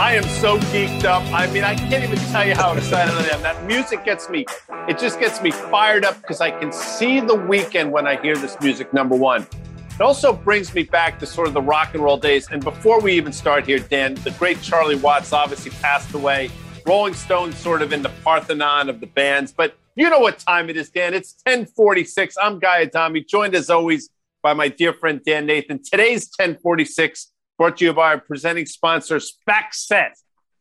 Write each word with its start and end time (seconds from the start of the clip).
I 0.00 0.14
am 0.14 0.24
so 0.24 0.58
geeked 0.72 1.04
up. 1.04 1.22
I 1.30 1.46
mean, 1.48 1.62
I 1.62 1.74
can't 1.74 2.02
even 2.02 2.16
tell 2.30 2.48
you 2.48 2.54
how 2.54 2.72
excited 2.72 3.14
I 3.14 3.36
am. 3.36 3.42
That 3.42 3.66
music 3.66 4.02
gets 4.02 4.30
me, 4.30 4.46
it 4.88 4.98
just 4.98 5.20
gets 5.20 5.42
me 5.42 5.50
fired 5.50 6.06
up 6.06 6.18
because 6.22 6.40
I 6.40 6.50
can 6.58 6.72
see 6.72 7.20
the 7.20 7.34
weekend 7.34 7.92
when 7.92 8.06
I 8.06 8.18
hear 8.18 8.34
this 8.34 8.58
music, 8.62 8.94
number 8.94 9.14
one. 9.14 9.46
It 9.90 10.00
also 10.00 10.32
brings 10.32 10.72
me 10.72 10.84
back 10.84 11.18
to 11.18 11.26
sort 11.26 11.48
of 11.48 11.52
the 11.52 11.60
rock 11.60 11.92
and 11.92 12.02
roll 12.02 12.16
days. 12.16 12.48
And 12.50 12.64
before 12.64 12.98
we 12.98 13.12
even 13.12 13.30
start 13.30 13.66
here, 13.66 13.78
Dan, 13.78 14.14
the 14.14 14.30
great 14.30 14.62
Charlie 14.62 14.96
Watts 14.96 15.34
obviously 15.34 15.70
passed 15.82 16.14
away. 16.14 16.50
Rolling 16.86 17.12
Stones 17.12 17.58
sort 17.58 17.82
of 17.82 17.92
in 17.92 18.00
the 18.00 18.10
Parthenon 18.24 18.88
of 18.88 19.00
the 19.00 19.06
bands. 19.06 19.52
But 19.52 19.76
you 19.96 20.08
know 20.08 20.20
what 20.20 20.38
time 20.38 20.70
it 20.70 20.78
is, 20.78 20.88
Dan. 20.88 21.12
It's 21.12 21.34
1046. 21.44 22.38
I'm 22.42 22.58
Guy 22.58 22.84
Adami, 22.84 23.22
joined 23.22 23.54
as 23.54 23.68
always 23.68 24.08
by 24.42 24.54
my 24.54 24.68
dear 24.68 24.94
friend 24.94 25.20
Dan 25.26 25.44
Nathan. 25.44 25.78
Today's 25.84 26.30
1046 26.38 27.32
brought 27.60 27.76
to 27.76 27.84
you 27.84 27.92
by 27.92 28.14
our 28.14 28.18
presenting 28.18 28.64
sponsors, 28.64 29.36
FactSet, 29.46 30.12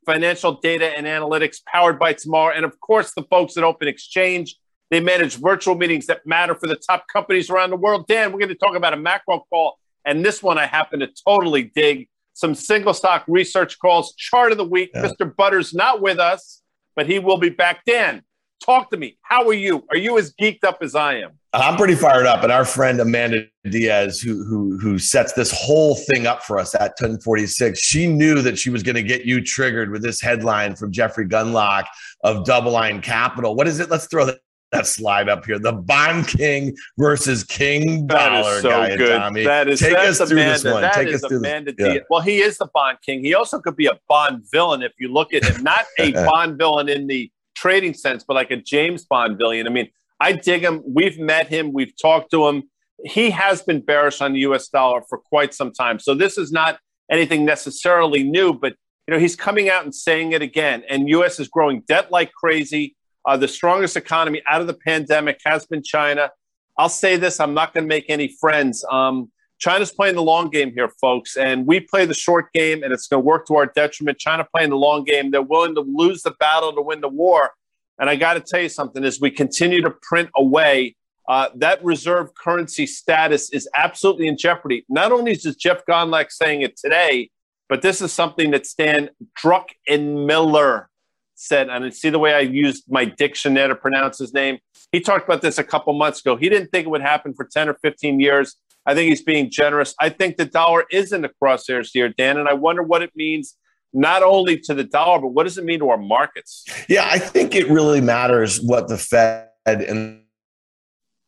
financial 0.05 0.59
data 0.59 0.85
and 0.85 1.07
analytics 1.07 1.59
powered 1.65 1.97
by 1.97 2.11
tomorrow. 2.11 2.53
And 2.53 2.65
of 2.65 2.77
course, 2.81 3.13
the 3.13 3.23
folks 3.23 3.55
at 3.55 3.63
Open 3.63 3.87
Exchange. 3.87 4.57
They 4.91 4.99
manage 4.99 5.37
virtual 5.37 5.75
meetings 5.75 6.07
that 6.07 6.25
matter 6.25 6.55
for 6.55 6.67
the 6.67 6.75
top 6.75 7.05
companies 7.07 7.49
around 7.49 7.69
the 7.69 7.77
world. 7.77 8.05
Dan, 8.07 8.33
we're 8.33 8.39
going 8.39 8.49
to 8.49 8.55
talk 8.55 8.75
about 8.75 8.91
a 8.91 8.97
macro 8.97 9.45
call. 9.49 9.77
And 10.03 10.25
this 10.25 10.43
one 10.43 10.57
I 10.57 10.65
happen 10.65 10.99
to 10.99 11.07
totally 11.25 11.71
dig. 11.73 12.09
Some 12.33 12.53
single 12.53 12.93
stock 12.93 13.23
research 13.29 13.79
calls, 13.79 14.13
chart 14.15 14.51
of 14.51 14.57
the 14.57 14.65
week. 14.65 14.89
Yeah. 14.93 15.07
Mr. 15.07 15.33
Butters 15.33 15.73
not 15.73 16.01
with 16.01 16.19
us, 16.19 16.61
but 16.97 17.05
he 17.05 17.19
will 17.19 17.37
be 17.37 17.49
back. 17.49 17.85
Dan, 17.85 18.23
talk 18.59 18.91
to 18.91 18.97
me. 18.97 19.17
How 19.21 19.47
are 19.47 19.53
you? 19.53 19.85
Are 19.89 19.97
you 19.97 20.17
as 20.17 20.33
geeked 20.33 20.63
up 20.63 20.79
as 20.81 20.95
I 20.95 21.15
am? 21.15 21.31
I'm 21.51 21.77
pretty 21.77 21.95
fired 21.95 22.27
up, 22.27 22.43
and 22.43 22.51
our 22.51 22.65
friend 22.65 22.99
Amanda 22.99 23.45
Diaz, 23.67 24.19
who 24.19 24.43
who 24.45 24.77
who 24.77 24.99
sets 24.99 25.33
this 25.33 25.51
whole 25.51 25.95
thing 25.95 26.27
up 26.27 26.43
for 26.43 26.59
us 26.59 26.75
at 26.75 26.91
1046, 26.99 27.79
she 27.79 28.07
knew 28.07 28.41
that 28.41 28.59
she 28.59 28.69
was 28.69 28.83
going 28.83 28.95
to 28.95 29.03
get 29.03 29.25
you 29.25 29.43
triggered 29.43 29.89
with 29.89 30.03
this 30.03 30.21
headline 30.21 30.75
from 30.75 30.91
Jeffrey 30.91 31.25
Gundlach 31.25 31.85
of 32.23 32.45
DoubleLine 32.45 33.01
Capital. 33.01 33.55
What 33.55 33.67
is 33.67 33.79
it? 33.79 33.89
Let's 33.89 34.05
throw 34.05 34.25
that, 34.25 34.37
that 34.71 34.85
slide 34.85 35.27
up 35.27 35.43
here. 35.43 35.57
The 35.57 35.71
Bond 35.71 36.27
King 36.27 36.75
versus 36.99 37.43
King 37.43 38.05
Dollar. 38.05 38.43
That 38.43 38.55
is 38.55 38.61
so 38.61 38.69
guy, 38.69 38.95
good. 38.95 39.17
Tommy. 39.17 39.43
That 39.43 39.67
is 39.67 39.79
take 39.79 39.97
us 39.97 40.17
through 40.19 40.27
Amanda, 40.37 40.53
this 40.53 40.63
one. 40.65 40.81
That 40.81 40.93
take 40.93 41.07
is 41.07 41.23
us 41.23 41.29
through 41.29 41.39
Amanda 41.39 41.73
this. 41.75 41.93
Diaz. 41.93 42.03
Well, 42.11 42.21
he 42.21 42.41
is 42.41 42.59
the 42.59 42.67
Bond 42.67 42.99
King. 43.03 43.23
He 43.23 43.33
also 43.33 43.59
could 43.59 43.75
be 43.75 43.87
a 43.87 43.99
Bond 44.07 44.43
villain 44.51 44.83
if 44.83 44.91
you 44.99 45.11
look 45.11 45.33
at 45.33 45.43
him. 45.43 45.63
Not 45.63 45.85
a 45.97 46.11
Bond 46.25 46.59
villain 46.59 46.89
in 46.89 47.07
the 47.07 47.31
trading 47.59 47.93
sense, 47.93 48.23
but 48.27 48.35
like 48.35 48.51
a 48.51 48.57
James 48.57 49.05
Bond 49.05 49.37
villain. 49.37 49.67
I 49.67 49.69
mean 49.69 49.89
I 50.19 50.33
dig 50.33 50.63
him. 50.63 50.83
We've 50.85 51.19
met 51.19 51.47
him. 51.47 51.71
We've 51.73 51.93
talked 51.95 52.31
to 52.31 52.47
him. 52.47 52.63
He 53.05 53.29
has 53.29 53.61
been 53.61 53.79
bearish 53.81 54.21
on 54.21 54.33
the 54.33 54.39
U.S. 54.39 54.67
dollar 54.67 55.01
for 55.07 55.17
quite 55.17 55.53
some 55.53 55.71
time. 55.71 55.99
So 55.99 56.13
this 56.13 56.37
is 56.37 56.51
not 56.51 56.79
anything 57.09 57.45
necessarily 57.45 58.23
new, 58.23 58.53
but 58.53 58.73
you 59.07 59.13
know 59.13 59.19
he's 59.19 59.35
coming 59.35 59.69
out 59.69 59.83
and 59.85 59.95
saying 59.95 60.33
it 60.33 60.41
again. 60.41 60.83
And 60.89 61.07
U.S. 61.09 61.39
is 61.39 61.47
growing 61.47 61.83
debt 61.87 62.11
like 62.11 62.33
crazy. 62.33 62.95
Uh, 63.25 63.37
the 63.37 63.47
strongest 63.47 63.95
economy 63.95 64.41
out 64.47 64.61
of 64.61 64.67
the 64.67 64.73
pandemic 64.73 65.39
has 65.45 65.65
been 65.65 65.83
China. 65.83 66.31
I'll 66.77 66.89
say 66.89 67.15
this: 67.15 67.39
I'm 67.39 67.53
not 67.53 67.73
going 67.73 67.85
to 67.85 67.87
make 67.87 68.05
any 68.09 68.35
friends. 68.39 68.83
Um, 68.91 69.31
China's 69.59 69.91
playing 69.91 70.15
the 70.15 70.23
long 70.23 70.49
game 70.49 70.71
here, 70.73 70.89
folks, 71.01 71.35
and 71.35 71.67
we 71.67 71.79
play 71.81 72.05
the 72.05 72.13
short 72.13 72.51
game, 72.53 72.81
and 72.81 72.93
it's 72.93 73.07
going 73.07 73.21
to 73.21 73.25
work 73.25 73.45
to 73.47 73.55
our 73.55 73.65
detriment. 73.65 74.17
China 74.17 74.47
playing 74.55 74.69
the 74.69 74.77
long 74.77 75.03
game; 75.03 75.31
they're 75.31 75.41
willing 75.41 75.75
to 75.75 75.81
lose 75.81 76.23
the 76.23 76.31
battle 76.39 76.73
to 76.73 76.81
win 76.81 77.01
the 77.01 77.09
war. 77.09 77.51
And 77.99 78.09
I 78.09 78.15
got 78.15 78.35
to 78.35 78.39
tell 78.39 78.61
you 78.61 78.69
something 78.69 79.03
as 79.03 79.19
we 79.19 79.29
continue 79.29 79.81
to 79.81 79.91
print 79.91 80.29
away, 80.37 80.95
uh, 81.27 81.49
that 81.55 81.83
reserve 81.83 82.33
currency 82.33 82.87
status 82.87 83.51
is 83.51 83.67
absolutely 83.75 84.27
in 84.27 84.37
jeopardy. 84.37 84.85
Not 84.87 85.11
only 85.11 85.33
is 85.33 85.43
Jeff 85.57 85.85
Gundlach 85.85 86.31
saying 86.31 86.61
it 86.61 86.77
today, 86.77 87.29
but 87.67 87.81
this 87.81 88.01
is 88.01 88.13
something 88.13 88.51
that 88.51 88.65
Stan 88.65 89.09
Druck 89.37 89.65
and 89.87 90.25
Miller 90.25 90.89
said. 91.35 91.69
And 91.69 91.93
see 91.93 92.09
the 92.09 92.19
way 92.19 92.33
I 92.33 92.39
used 92.39 92.85
my 92.89 93.05
dictionary 93.05 93.67
to 93.67 93.75
pronounce 93.75 94.17
his 94.17 94.33
name. 94.33 94.57
He 94.91 95.01
talked 95.01 95.25
about 95.25 95.41
this 95.41 95.57
a 95.57 95.63
couple 95.63 95.93
months 95.93 96.21
ago. 96.21 96.35
He 96.35 96.49
didn't 96.49 96.71
think 96.71 96.87
it 96.87 96.89
would 96.89 97.01
happen 97.01 97.33
for 97.33 97.45
10 97.45 97.69
or 97.69 97.75
15 97.75 98.19
years. 98.19 98.55
I 98.85 98.95
think 98.95 99.09
he's 99.09 99.21
being 99.21 99.51
generous. 99.51 99.93
I 99.99 100.09
think 100.09 100.37
the 100.37 100.45
dollar 100.45 100.85
is 100.91 101.11
in 101.11 101.21
the 101.21 101.31
crosshairs 101.41 101.89
here, 101.93 102.09
Dan, 102.09 102.37
and 102.37 102.47
I 102.47 102.53
wonder 102.53 102.81
what 102.81 103.01
it 103.01 103.11
means 103.15 103.55
not 103.93 104.23
only 104.23 104.57
to 104.59 104.73
the 104.73 104.83
dollar, 104.83 105.19
but 105.19 105.29
what 105.29 105.43
does 105.43 105.57
it 105.57 105.65
mean 105.65 105.79
to 105.79 105.89
our 105.89 105.97
markets? 105.97 106.65
Yeah, 106.87 107.07
I 107.09 107.19
think 107.19 107.55
it 107.55 107.69
really 107.69 108.01
matters 108.01 108.61
what 108.61 108.87
the 108.87 108.97
Fed 108.97 109.49
and 109.65 110.23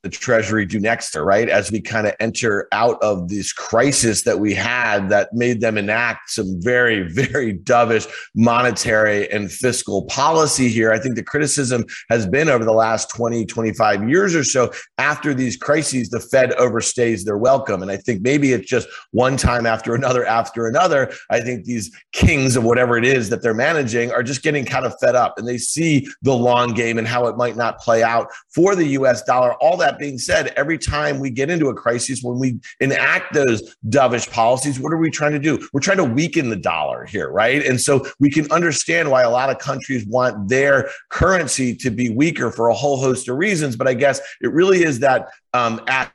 the 0.03 0.09
Treasury 0.09 0.65
do 0.65 0.79
next, 0.79 1.15
right? 1.15 1.47
As 1.47 1.71
we 1.71 1.79
kind 1.79 2.07
of 2.07 2.15
enter 2.19 2.67
out 2.71 3.01
of 3.03 3.29
this 3.29 3.53
crisis 3.53 4.23
that 4.23 4.39
we 4.39 4.53
had 4.53 5.09
that 5.09 5.29
made 5.31 5.61
them 5.61 5.77
enact 5.77 6.31
some 6.31 6.59
very, 6.61 7.03
very 7.07 7.53
dovish 7.53 8.11
monetary 8.35 9.31
and 9.31 9.51
fiscal 9.51 10.03
policy 10.05 10.69
here. 10.69 10.91
I 10.91 10.99
think 10.99 11.15
the 11.15 11.23
criticism 11.23 11.85
has 12.09 12.25
been 12.25 12.49
over 12.49 12.65
the 12.65 12.73
last 12.73 13.09
20, 13.11 13.45
25 13.45 14.09
years 14.09 14.35
or 14.35 14.43
so. 14.43 14.71
After 14.97 15.33
these 15.33 15.55
crises, 15.55 16.09
the 16.09 16.19
Fed 16.19 16.51
overstays 16.51 17.23
their 17.23 17.37
welcome. 17.37 17.81
And 17.81 17.91
I 17.91 17.97
think 17.97 18.21
maybe 18.21 18.53
it's 18.53 18.69
just 18.69 18.87
one 19.11 19.37
time 19.37 19.65
after 19.67 19.93
another 19.93 20.25
after 20.25 20.67
another. 20.67 21.11
I 21.29 21.41
think 21.41 21.65
these 21.65 21.95
kings 22.11 22.55
of 22.55 22.63
whatever 22.63 22.97
it 22.97 23.05
is 23.05 23.29
that 23.29 23.43
they're 23.43 23.53
managing 23.53 24.11
are 24.11 24.23
just 24.23 24.41
getting 24.41 24.65
kind 24.65 24.85
of 24.85 24.95
fed 24.99 25.15
up 25.15 25.37
and 25.37 25.47
they 25.47 25.57
see 25.57 26.07
the 26.23 26.33
long 26.33 26.73
game 26.73 26.97
and 26.97 27.07
how 27.07 27.27
it 27.27 27.37
might 27.37 27.55
not 27.55 27.79
play 27.79 28.01
out 28.01 28.29
for 28.53 28.75
the 28.75 28.87
US 28.87 29.21
dollar. 29.23 29.53
All 29.55 29.77
that 29.77 29.90
that 29.91 29.99
being 29.99 30.17
said, 30.17 30.53
every 30.57 30.77
time 30.77 31.19
we 31.19 31.29
get 31.29 31.49
into 31.49 31.69
a 31.69 31.73
crisis, 31.73 32.21
when 32.23 32.39
we 32.39 32.59
enact 32.79 33.33
those 33.33 33.75
dovish 33.89 34.29
policies, 34.31 34.79
what 34.79 34.93
are 34.93 34.97
we 34.97 35.09
trying 35.09 35.33
to 35.33 35.39
do? 35.39 35.67
We're 35.73 35.81
trying 35.81 35.97
to 35.97 36.03
weaken 36.03 36.49
the 36.49 36.55
dollar 36.55 37.05
here, 37.05 37.29
right? 37.31 37.65
And 37.65 37.79
so 37.79 38.05
we 38.19 38.29
can 38.29 38.51
understand 38.51 39.09
why 39.11 39.23
a 39.23 39.29
lot 39.29 39.49
of 39.49 39.59
countries 39.59 40.05
want 40.05 40.49
their 40.49 40.89
currency 41.09 41.75
to 41.75 41.89
be 41.89 42.09
weaker 42.09 42.51
for 42.51 42.69
a 42.69 42.73
whole 42.73 42.97
host 42.97 43.27
of 43.27 43.37
reasons. 43.37 43.75
But 43.75 43.87
I 43.87 43.93
guess 43.93 44.21
it 44.41 44.51
really 44.51 44.83
is 44.83 44.99
that 44.99 45.29
um, 45.53 45.81
at 45.87 46.11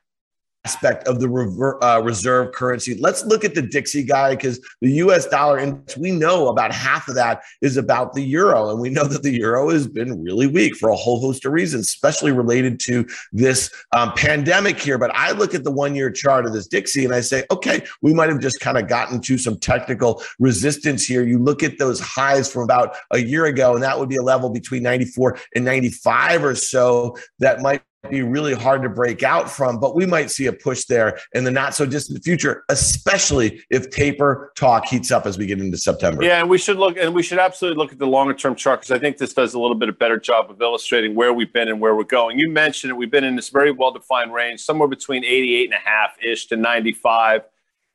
aspect 0.66 1.06
of 1.06 1.21
the 1.21 1.28
rever- 1.28 1.82
uh, 1.82 2.00
reserve 2.00 2.53
currency. 2.53 2.99
Let's 2.99 3.25
look 3.25 3.44
at 3.44 3.54
the 3.54 3.62
Dixie 3.62 4.03
guy 4.03 4.34
because 4.34 4.59
the 4.81 4.91
US 5.04 5.25
dollar 5.27 5.60
index, 5.60 5.97
we 5.97 6.10
know 6.10 6.49
about 6.49 6.72
half 6.72 7.06
of 7.06 7.15
that 7.15 7.43
is 7.62 7.77
about 7.77 8.15
the 8.15 8.22
euro. 8.22 8.71
And 8.71 8.81
we 8.81 8.91
know 8.91 9.05
that 9.05 9.22
the 9.22 9.31
euro 9.31 9.71
has 9.71 9.87
been 9.87 10.21
really 10.25 10.49
weak 10.49 10.75
for 10.75 10.88
a 10.88 10.97
whole 10.97 11.21
host 11.21 11.44
of 11.47 11.53
reasons, 11.53 11.87
especially 11.87 12.32
related 12.32 12.81
to 12.81 13.06
this 13.32 13.71
um, 13.93 14.12
pandemic 14.15 14.81
here. 14.81 14.99
But 14.99 15.15
I 15.15 15.31
look 15.31 15.55
at 15.55 15.62
the 15.62 15.71
one 15.71 15.94
year 15.94 16.10
chart 16.10 16.47
of 16.47 16.53
this 16.53 16.66
Dixie 16.66 17.05
and 17.05 17.15
I 17.15 17.21
say, 17.21 17.44
okay, 17.53 17.82
we 18.03 18.12
might 18.12 18.28
have 18.28 18.41
just 18.41 18.59
kind 18.59 18.76
of 18.76 18.88
gotten 18.88 19.21
to 19.21 19.38
some 19.38 19.60
technical 19.60 20.21
resistance 20.41 21.05
here. 21.05 21.22
You 21.22 21.38
look 21.38 21.62
at 21.62 21.78
those 21.78 22.00
highs 22.00 22.53
from 22.53 22.65
about 22.65 22.97
a 23.12 23.19
year 23.19 23.44
ago, 23.44 23.75
and 23.75 23.84
that 23.84 23.97
would 24.00 24.09
be 24.09 24.16
a 24.16 24.22
level 24.22 24.50
between 24.50 24.82
94 24.82 25.38
and 25.55 25.65
95 25.65 26.43
or 26.43 26.56
so 26.56 27.16
that 27.38 27.60
might 27.60 27.82
be 28.11 28.22
really 28.22 28.55
hard 28.55 28.83
to 28.83 28.89
break 28.89 29.22
out 29.22 29.50
from, 29.50 29.78
but 29.78 29.94
we 29.94 30.06
might 30.06 30.31
see 30.31 30.47
a 30.47 30.53
push 30.53 30.84
there 30.84 31.19
in 31.34 31.44
the 31.44 31.50
not 31.50 31.75
so 31.75 31.87
distant 31.87 32.22
future, 32.25 32.65
especially 32.69 33.62
if 33.71 33.91
taper 33.91 34.53
talk 34.56 34.87
heats 34.87 35.11
up 35.11 35.27
as 35.27 35.39
we 35.39 35.47
get 35.47 35.61
into 35.61 35.78
September. 35.78 36.22
Yeah, 36.22 36.41
and 36.41 36.49
we 36.49 36.59
should 36.59 36.77
look 36.77 36.97
and 36.97 37.15
we 37.15 37.22
should 37.22 37.39
absolutely 37.39 37.78
look 37.78 37.93
at 37.93 37.99
the 37.99 38.06
longer 38.06 38.34
term 38.34 38.55
chart 38.55 38.81
because 38.81 38.91
I 38.91 38.99
think 38.99 39.19
this 39.19 39.34
does 39.34 39.55
a 39.55 39.59
little 39.59 39.77
bit 39.77 39.89
of 39.89 39.99
better 39.99 40.19
job 40.19 40.50
of 40.50 40.61
illustrating 40.61 41.15
where 41.15 41.33
we've 41.33 41.53
been 41.53 41.69
and 41.69 41.81
where 41.81 41.94
we're 41.94 42.05
going. 42.05 42.39
You 42.39 42.50
mentioned 42.50 42.91
it, 42.91 42.94
we've 42.94 43.11
been 43.11 43.25
in 43.25 43.37
this 43.37 43.49
very 43.49 43.71
well 43.71 43.93
defined 43.93 44.33
range, 44.33 44.61
somewhere 44.61 44.88
between 44.88 45.25
88 45.25 45.65
and 45.65 45.75
a 45.75 45.88
half 45.88 46.17
ish 46.23 46.47
to 46.47 46.56
95. 46.56 47.43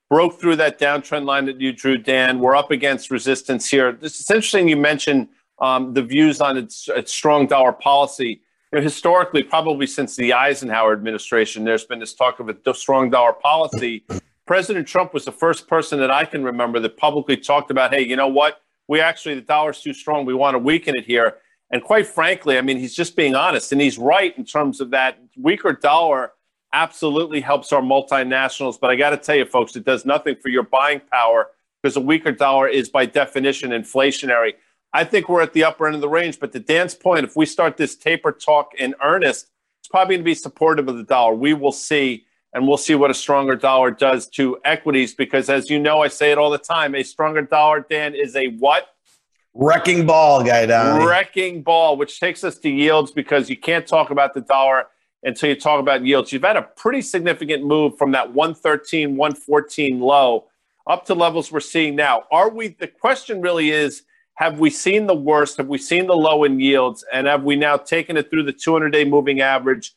Broke 0.09 0.41
through 0.41 0.57
that 0.57 0.77
downtrend 0.77 1.25
line 1.25 1.45
that 1.45 1.61
you 1.61 1.71
drew, 1.71 1.97
Dan. 1.97 2.39
We're 2.39 2.55
up 2.55 2.69
against 2.69 3.11
resistance 3.11 3.69
here. 3.69 3.93
This 3.93 4.19
is 4.19 4.29
interesting. 4.29 4.67
You 4.67 4.75
mentioned 4.75 5.29
um, 5.59 5.93
the 5.93 6.01
views 6.01 6.41
on 6.41 6.57
its, 6.57 6.89
its 6.89 7.13
strong 7.13 7.47
dollar 7.47 7.71
policy 7.71 8.41
you 8.71 8.79
know, 8.79 8.83
historically, 8.83 9.43
probably 9.43 9.85
since 9.85 10.15
the 10.15 10.33
Eisenhower 10.33 10.93
administration, 10.93 11.65
there's 11.65 11.83
been 11.83 11.99
this 11.99 12.13
talk 12.13 12.39
of 12.39 12.49
a 12.49 12.73
strong 12.73 13.09
dollar 13.09 13.33
policy. 13.33 14.05
President 14.45 14.87
Trump 14.87 15.13
was 15.13 15.25
the 15.25 15.31
first 15.31 15.67
person 15.67 15.99
that 15.99 16.09
I 16.09 16.23
can 16.23 16.43
remember 16.43 16.79
that 16.79 16.95
publicly 16.97 17.35
talked 17.35 17.69
about, 17.69 17.93
hey, 17.93 18.01
you 18.01 18.15
know 18.15 18.29
what? 18.29 18.61
We 18.87 19.01
actually, 19.01 19.35
the 19.35 19.41
dollar's 19.41 19.81
too 19.81 19.93
strong. 19.93 20.25
We 20.25 20.33
want 20.33 20.55
to 20.55 20.59
weaken 20.59 20.95
it 20.95 21.05
here. 21.05 21.37
And 21.71 21.83
quite 21.83 22.07
frankly, 22.07 22.57
I 22.57 22.61
mean, 22.61 22.77
he's 22.77 22.95
just 22.95 23.15
being 23.15 23.35
honest 23.35 23.71
and 23.71 23.79
he's 23.79 23.97
right 23.97 24.37
in 24.37 24.45
terms 24.45 24.81
of 24.81 24.89
that 24.91 25.17
weaker 25.37 25.73
dollar 25.73 26.33
absolutely 26.73 27.41
helps 27.41 27.73
our 27.73 27.81
multinationals. 27.81 28.79
But 28.79 28.89
I 28.89 28.95
got 28.95 29.11
to 29.11 29.17
tell 29.17 29.35
you, 29.35 29.45
folks, 29.45 29.75
it 29.75 29.85
does 29.85 30.05
nothing 30.05 30.35
for 30.41 30.49
your 30.49 30.63
buying 30.63 31.01
power 31.11 31.49
because 31.81 31.97
a 31.97 32.01
weaker 32.01 32.31
dollar 32.31 32.67
is 32.67 32.89
by 32.89 33.05
definition 33.05 33.71
inflationary. 33.71 34.53
I 34.93 35.03
think 35.03 35.29
we're 35.29 35.41
at 35.41 35.53
the 35.53 35.63
upper 35.63 35.85
end 35.87 35.95
of 35.95 36.01
the 36.01 36.09
range. 36.09 36.39
But 36.39 36.51
to 36.53 36.59
Dan's 36.59 36.95
point, 36.95 37.23
if 37.23 37.35
we 37.35 37.45
start 37.45 37.77
this 37.77 37.95
taper 37.95 38.31
talk 38.31 38.73
in 38.77 38.95
earnest, 39.01 39.47
it's 39.79 39.87
probably 39.87 40.15
going 40.15 40.23
to 40.23 40.25
be 40.25 40.35
supportive 40.35 40.87
of 40.87 40.97
the 40.97 41.03
dollar. 41.03 41.33
We 41.33 41.53
will 41.53 41.71
see, 41.71 42.25
and 42.53 42.67
we'll 42.67 42.77
see 42.77 42.95
what 42.95 43.09
a 43.09 43.13
stronger 43.13 43.55
dollar 43.55 43.91
does 43.91 44.27
to 44.29 44.59
equities. 44.65 45.13
Because 45.13 45.49
as 45.49 45.69
you 45.69 45.79
know, 45.79 46.01
I 46.01 46.07
say 46.07 46.31
it 46.31 46.37
all 46.37 46.49
the 46.49 46.57
time: 46.57 46.95
a 46.95 47.03
stronger 47.03 47.41
dollar, 47.41 47.85
Dan, 47.89 48.13
is 48.15 48.35
a 48.35 48.47
what? 48.47 48.87
Wrecking 49.53 50.05
ball, 50.05 50.43
guy 50.43 50.65
down. 50.65 51.05
Wrecking 51.05 51.61
ball, 51.61 51.97
which 51.97 52.19
takes 52.19 52.43
us 52.43 52.57
to 52.59 52.69
yields 52.69 53.11
because 53.11 53.49
you 53.49 53.57
can't 53.57 53.85
talk 53.85 54.09
about 54.09 54.33
the 54.33 54.41
dollar 54.41 54.87
until 55.23 55.49
you 55.49 55.55
talk 55.55 55.79
about 55.79 56.05
yields. 56.05 56.31
You've 56.31 56.43
had 56.43 56.55
a 56.55 56.61
pretty 56.61 57.01
significant 57.01 57.65
move 57.65 57.97
from 57.97 58.11
that 58.11 58.33
113, 58.33 59.17
114 59.17 59.99
low 59.99 60.47
up 60.87 61.05
to 61.05 61.13
levels 61.13 61.51
we're 61.51 61.59
seeing 61.59 61.95
now. 61.95 62.23
Are 62.31 62.49
we, 62.49 62.69
the 62.69 62.87
question 62.87 63.41
really 63.41 63.71
is, 63.71 64.03
have 64.41 64.57
we 64.57 64.71
seen 64.71 65.05
the 65.05 65.13
worst? 65.13 65.57
Have 65.57 65.67
we 65.67 65.77
seen 65.77 66.07
the 66.07 66.15
low 66.15 66.43
in 66.43 66.59
yields? 66.59 67.05
And 67.13 67.27
have 67.27 67.43
we 67.43 67.55
now 67.55 67.77
taken 67.77 68.17
it 68.17 68.31
through 68.31 68.43
the 68.43 68.51
200 68.51 68.89
day 68.89 69.05
moving 69.05 69.39
average? 69.39 69.93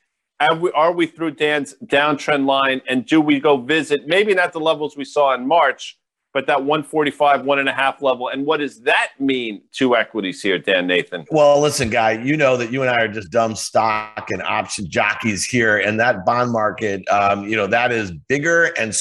We, 0.60 0.70
are 0.72 0.92
we 0.92 1.06
through 1.06 1.30
Dan's 1.30 1.74
downtrend 1.86 2.44
line? 2.44 2.82
And 2.86 3.06
do 3.06 3.22
we 3.22 3.40
go 3.40 3.56
visit 3.56 4.06
maybe 4.06 4.34
not 4.34 4.52
the 4.52 4.60
levels 4.60 4.98
we 4.98 5.06
saw 5.06 5.32
in 5.32 5.48
March, 5.48 5.96
but 6.34 6.46
that 6.48 6.58
145, 6.58 7.46
one 7.46 7.58
and 7.58 7.70
a 7.70 7.72
half 7.72 8.02
level? 8.02 8.28
And 8.28 8.44
what 8.44 8.58
does 8.58 8.82
that 8.82 9.12
mean 9.18 9.62
to 9.76 9.96
equities 9.96 10.42
here, 10.42 10.58
Dan 10.58 10.86
Nathan? 10.86 11.24
Well, 11.30 11.58
listen, 11.58 11.88
guy, 11.88 12.22
you 12.22 12.36
know 12.36 12.58
that 12.58 12.70
you 12.70 12.82
and 12.82 12.90
I 12.90 13.00
are 13.00 13.08
just 13.08 13.30
dumb 13.30 13.56
stock 13.56 14.28
and 14.30 14.42
option 14.42 14.90
jockeys 14.90 15.46
here. 15.46 15.78
And 15.78 15.98
that 16.00 16.26
bond 16.26 16.52
market, 16.52 17.08
um, 17.08 17.48
you 17.48 17.56
know, 17.56 17.66
that 17.68 17.92
is 17.92 18.12
bigger 18.28 18.64
and 18.76 18.94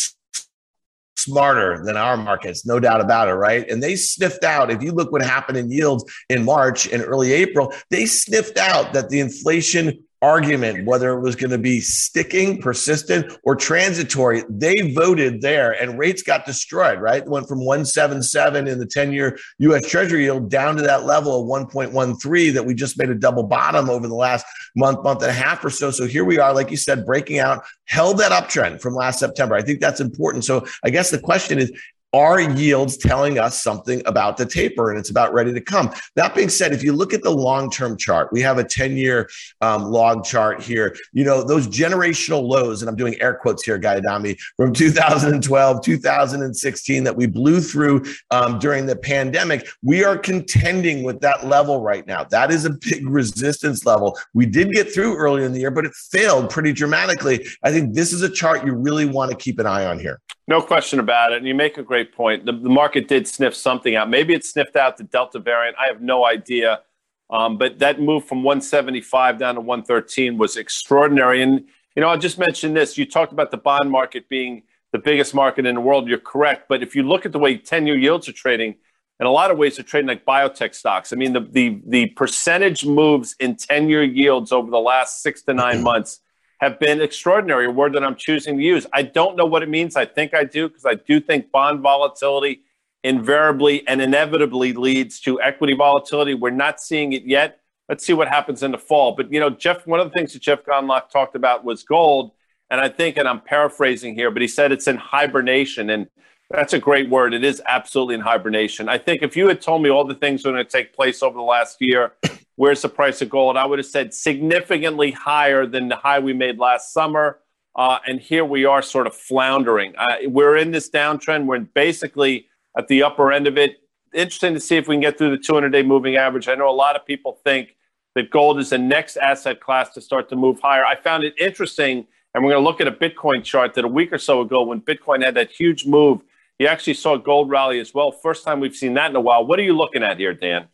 smarter 1.23 1.83
than 1.83 1.97
our 1.97 2.17
markets, 2.17 2.65
no 2.65 2.79
doubt 2.79 3.01
about 3.01 3.27
it, 3.27 3.33
right? 3.33 3.69
And 3.69 3.81
they 3.81 3.95
sniffed 3.95 4.43
out, 4.43 4.71
if 4.71 4.81
you 4.81 4.91
look 4.91 5.11
what 5.11 5.21
happened 5.21 5.57
in 5.57 5.71
yields 5.71 6.03
in 6.29 6.45
March 6.45 6.91
and 6.91 7.03
early 7.03 7.33
April, 7.33 7.73
they 7.89 8.05
sniffed 8.05 8.57
out 8.57 8.93
that 8.93 9.09
the 9.09 9.19
inflation 9.19 10.03
argument 10.23 10.85
whether 10.85 11.11
it 11.11 11.19
was 11.19 11.35
going 11.35 11.51
to 11.51 11.57
be 11.57 11.81
sticking, 11.81 12.61
persistent, 12.61 13.37
or 13.43 13.55
transitory. 13.55 14.43
They 14.49 14.93
voted 14.93 15.41
there 15.41 15.71
and 15.71 15.99
rates 15.99 16.23
got 16.23 16.45
destroyed, 16.45 16.99
right? 16.99 17.27
Went 17.27 17.47
from 17.47 17.59
177 17.59 18.67
in 18.67 18.79
the 18.79 18.85
10 18.85 19.11
year 19.11 19.37
US 19.59 19.87
Treasury 19.87 20.23
yield 20.23 20.49
down 20.49 20.77
to 20.77 20.81
that 20.83 21.03
level 21.03 21.41
of 21.41 21.67
1.13 21.67 22.53
that 22.53 22.65
we 22.65 22.73
just 22.73 22.97
made 22.97 23.09
a 23.09 23.15
double 23.15 23.43
bottom 23.43 23.89
over 23.89 24.07
the 24.07 24.15
last 24.15 24.45
month, 24.75 25.03
month 25.03 25.21
and 25.21 25.29
a 25.29 25.33
half 25.33 25.63
or 25.63 25.69
so. 25.69 25.91
So 25.91 26.07
here 26.07 26.23
we 26.23 26.39
are, 26.39 26.53
like 26.53 26.71
you 26.71 26.77
said, 26.77 27.05
breaking 27.05 27.39
out, 27.39 27.63
held 27.85 28.17
that 28.19 28.31
uptrend 28.31 28.79
from 28.79 28.95
last 28.95 29.19
September. 29.19 29.55
I 29.55 29.61
think 29.61 29.81
that's 29.81 29.99
important. 29.99 30.45
So 30.45 30.65
I 30.85 30.89
guess 30.89 31.11
the 31.11 31.19
question 31.19 31.59
is 31.59 31.71
are 32.13 32.39
yields 32.39 32.97
telling 32.97 33.39
us 33.39 33.61
something 33.61 34.01
about 34.05 34.37
the 34.37 34.45
taper 34.45 34.91
and 34.91 34.99
it's 34.99 35.09
about 35.09 35.33
ready 35.33 35.51
to 35.51 35.61
come? 35.61 35.91
That 36.15 36.35
being 36.35 36.49
said, 36.49 36.71
if 36.71 36.83
you 36.83 36.93
look 36.93 37.13
at 37.13 37.23
the 37.23 37.31
long 37.31 37.71
term 37.71 37.97
chart, 37.97 38.31
we 38.31 38.41
have 38.41 38.59
a 38.59 38.63
10 38.63 38.95
year 38.95 39.29
um, 39.61 39.85
log 39.85 40.23
chart 40.23 40.61
here. 40.61 40.95
You 41.11 41.25
know, 41.25 41.43
those 41.43 41.67
generational 41.67 42.43
lows, 42.47 42.81
and 42.81 42.89
I'm 42.89 42.95
doing 42.95 43.19
air 43.19 43.33
quotes 43.33 43.63
here, 43.63 43.77
Guy 43.77 43.95
Adami, 43.97 44.37
from 44.57 44.73
2012, 44.73 45.81
2016 45.81 47.03
that 47.03 47.15
we 47.15 47.25
blew 47.25 47.59
through 47.59 48.03
um, 48.31 48.59
during 48.59 48.85
the 48.85 48.95
pandemic, 48.95 49.67
we 49.81 50.03
are 50.03 50.17
contending 50.17 51.03
with 51.03 51.19
that 51.21 51.47
level 51.47 51.81
right 51.81 52.05
now. 52.05 52.23
That 52.25 52.51
is 52.51 52.65
a 52.65 52.69
big 52.69 53.07
resistance 53.07 53.85
level. 53.85 54.17
We 54.33 54.45
did 54.45 54.71
get 54.71 54.93
through 54.93 55.17
earlier 55.17 55.45
in 55.45 55.53
the 55.53 55.59
year, 55.59 55.71
but 55.71 55.85
it 55.85 55.93
failed 55.93 56.49
pretty 56.49 56.73
dramatically. 56.73 57.47
I 57.63 57.71
think 57.71 57.93
this 57.93 58.13
is 58.13 58.21
a 58.21 58.29
chart 58.29 58.65
you 58.65 58.73
really 58.73 59.05
want 59.05 59.31
to 59.31 59.37
keep 59.37 59.59
an 59.59 59.65
eye 59.65 59.85
on 59.85 59.99
here. 59.99 60.19
No 60.47 60.61
question 60.61 60.99
about 60.99 61.31
it. 61.31 61.37
And 61.37 61.47
you 61.47 61.55
make 61.55 61.77
a 61.77 61.83
great 61.83 62.13
point. 62.13 62.45
The, 62.45 62.51
the, 62.51 62.69
market 62.69 63.07
did 63.07 63.27
sniff 63.27 63.55
something 63.55 63.95
out. 63.95 64.09
Maybe 64.09 64.33
it 64.33 64.43
sniffed 64.45 64.75
out 64.75 64.97
the 64.97 65.03
Delta 65.03 65.39
variant. 65.39 65.77
I 65.79 65.87
have 65.87 66.01
no 66.01 66.25
idea. 66.25 66.81
Um, 67.29 67.57
but 67.57 67.79
that 67.79 68.01
move 68.01 68.25
from 68.25 68.43
175 68.43 69.39
down 69.39 69.55
to 69.55 69.61
113 69.61 70.37
was 70.37 70.57
extraordinary. 70.57 71.41
And, 71.41 71.65
you 71.95 72.01
know, 72.01 72.09
I'll 72.09 72.17
just 72.17 72.37
mention 72.37 72.73
this. 72.73 72.97
You 72.97 73.05
talked 73.05 73.31
about 73.31 73.51
the 73.51 73.57
bond 73.57 73.89
market 73.89 74.27
being 74.27 74.63
the 74.91 74.99
biggest 74.99 75.33
market 75.33 75.65
in 75.65 75.75
the 75.75 75.81
world. 75.81 76.09
You're 76.09 76.19
correct. 76.19 76.67
But 76.67 76.83
if 76.83 76.95
you 76.95 77.03
look 77.03 77.25
at 77.25 77.31
the 77.31 77.39
way 77.39 77.57
10 77.57 77.87
year 77.87 77.97
yields 77.97 78.27
are 78.27 78.33
trading, 78.33 78.75
in 79.19 79.27
a 79.27 79.31
lot 79.31 79.49
of 79.49 79.57
ways, 79.57 79.77
they're 79.77 79.85
trading 79.85 80.07
like 80.07 80.25
biotech 80.25 80.75
stocks. 80.75 81.13
I 81.13 81.15
mean, 81.15 81.31
the, 81.31 81.39
the, 81.39 81.81
the 81.87 82.07
percentage 82.07 82.85
moves 82.85 83.35
in 83.39 83.55
10 83.55 83.87
year 83.87 84.03
yields 84.03 84.51
over 84.51 84.69
the 84.69 84.79
last 84.79 85.21
six 85.21 85.41
to 85.43 85.53
9 85.53 85.81
months 85.83 86.19
have 86.59 86.79
been 86.79 87.01
extraordinary, 87.01 87.65
a 87.65 87.71
word 87.71 87.93
that 87.93 88.03
I'm 88.03 88.15
choosing 88.15 88.57
to 88.57 88.63
use. 88.63 88.85
I 88.93 89.03
don't 89.03 89.35
know 89.35 89.45
what 89.45 89.63
it 89.63 89.69
means. 89.69 89.95
I 89.95 90.05
think 90.05 90.33
I 90.33 90.43
do 90.43 90.69
because 90.69 90.85
I 90.85 90.95
do 90.95 91.19
think 91.19 91.51
bond 91.51 91.81
volatility 91.81 92.61
invariably 93.03 93.85
and 93.87 94.01
inevitably 94.01 94.73
leads 94.73 95.19
to 95.21 95.41
equity 95.41 95.73
volatility. 95.75 96.33
We're 96.33 96.51
not 96.51 96.79
seeing 96.79 97.13
it 97.13 97.23
yet. 97.23 97.59
Let's 97.89 98.05
see 98.05 98.13
what 98.13 98.29
happens 98.29 98.63
in 98.63 98.71
the 98.71 98.77
fall. 98.77 99.15
But 99.15 99.31
you 99.31 99.39
know, 99.39 99.49
Jeff, 99.49 99.85
one 99.85 99.99
of 99.99 100.07
the 100.07 100.13
things 100.13 100.33
that 100.33 100.41
Jeff 100.41 100.63
Gundlach 100.63 101.09
talked 101.09 101.35
about 101.35 101.65
was 101.65 101.83
gold. 101.83 102.31
And 102.69 102.79
I 102.79 102.89
think, 102.89 103.17
and 103.17 103.27
I'm 103.27 103.41
paraphrasing 103.41 104.15
here, 104.15 104.31
but 104.31 104.41
he 104.41 104.47
said 104.47 104.71
it's 104.71 104.87
in 104.87 104.95
hibernation. 104.95 105.89
And 105.89 106.07
that's 106.53 106.73
a 106.73 106.79
great 106.79 107.09
word. 107.09 107.33
It 107.33 107.43
is 107.43 107.61
absolutely 107.67 108.15
in 108.15 108.21
hibernation. 108.21 108.87
I 108.87 108.99
think 108.99 109.23
if 109.23 109.35
you 109.35 109.47
had 109.47 109.59
told 109.59 109.81
me 109.81 109.89
all 109.89 110.05
the 110.05 110.13
things 110.13 110.43
that 110.43 110.49
are 110.49 110.53
going 110.53 110.65
to 110.65 110.71
take 110.71 110.93
place 110.93 111.23
over 111.23 111.35
the 111.35 111.43
last 111.43 111.77
year, 111.79 112.13
where's 112.55 112.83
the 112.83 112.89
price 112.89 113.21
of 113.23 113.29
gold? 113.29 113.57
I 113.57 113.65
would 113.65 113.79
have 113.79 113.87
said 113.87 114.13
significantly 114.13 115.11
higher 115.11 115.65
than 115.65 115.87
the 115.89 115.95
high 115.95 116.19
we 116.19 116.31
made 116.31 116.59
last 116.59 116.93
summer. 116.93 117.39
Uh, 117.75 117.97
and 118.07 118.19
here 118.19 118.45
we 118.45 118.65
are 118.65 118.83
sort 118.83 119.07
of 119.07 119.15
floundering. 119.15 119.95
Uh, 119.97 120.17
we're 120.25 120.55
in 120.57 120.69
this 120.69 120.91
downtrend. 120.91 121.47
We're 121.47 121.61
basically 121.61 122.45
at 122.77 122.87
the 122.87 123.01
upper 123.01 123.31
end 123.31 123.47
of 123.47 123.57
it. 123.57 123.77
Interesting 124.13 124.53
to 124.53 124.59
see 124.59 124.77
if 124.77 124.87
we 124.87 124.93
can 124.93 125.01
get 125.01 125.17
through 125.17 125.31
the 125.31 125.41
200 125.41 125.69
day 125.69 125.81
moving 125.81 126.17
average. 126.17 126.47
I 126.47 126.53
know 126.53 126.69
a 126.69 126.71
lot 126.71 126.95
of 126.95 127.03
people 127.03 127.39
think 127.43 127.75
that 128.13 128.29
gold 128.29 128.59
is 128.59 128.69
the 128.69 128.77
next 128.77 129.17
asset 129.17 129.59
class 129.59 129.89
to 129.95 130.01
start 130.01 130.29
to 130.29 130.35
move 130.35 130.59
higher. 130.61 130.85
I 130.85 130.95
found 130.95 131.23
it 131.23 131.33
interesting, 131.39 132.05
and 132.35 132.43
we're 132.43 132.51
going 132.51 132.63
to 132.63 132.69
look 132.69 132.79
at 132.79 132.87
a 132.87 132.91
Bitcoin 132.91 133.43
chart 133.43 133.73
that 133.73 133.85
a 133.85 133.87
week 133.87 134.13
or 134.13 134.19
so 134.19 134.41
ago 134.41 134.61
when 134.61 134.81
Bitcoin 134.81 135.25
had 135.25 135.33
that 135.33 135.49
huge 135.49 135.87
move, 135.87 136.21
you 136.59 136.67
actually 136.67 136.93
saw 136.93 137.17
gold 137.17 137.49
rally 137.49 137.79
as 137.79 137.93
well. 137.93 138.11
First 138.11 138.43
time 138.45 138.59
we've 138.59 138.75
seen 138.75 138.93
that 138.95 139.09
in 139.09 139.15
a 139.15 139.21
while. 139.21 139.45
What 139.45 139.59
are 139.59 139.63
you 139.63 139.75
looking 139.75 140.03
at 140.03 140.19
here, 140.19 140.33
Dan? 140.33 140.67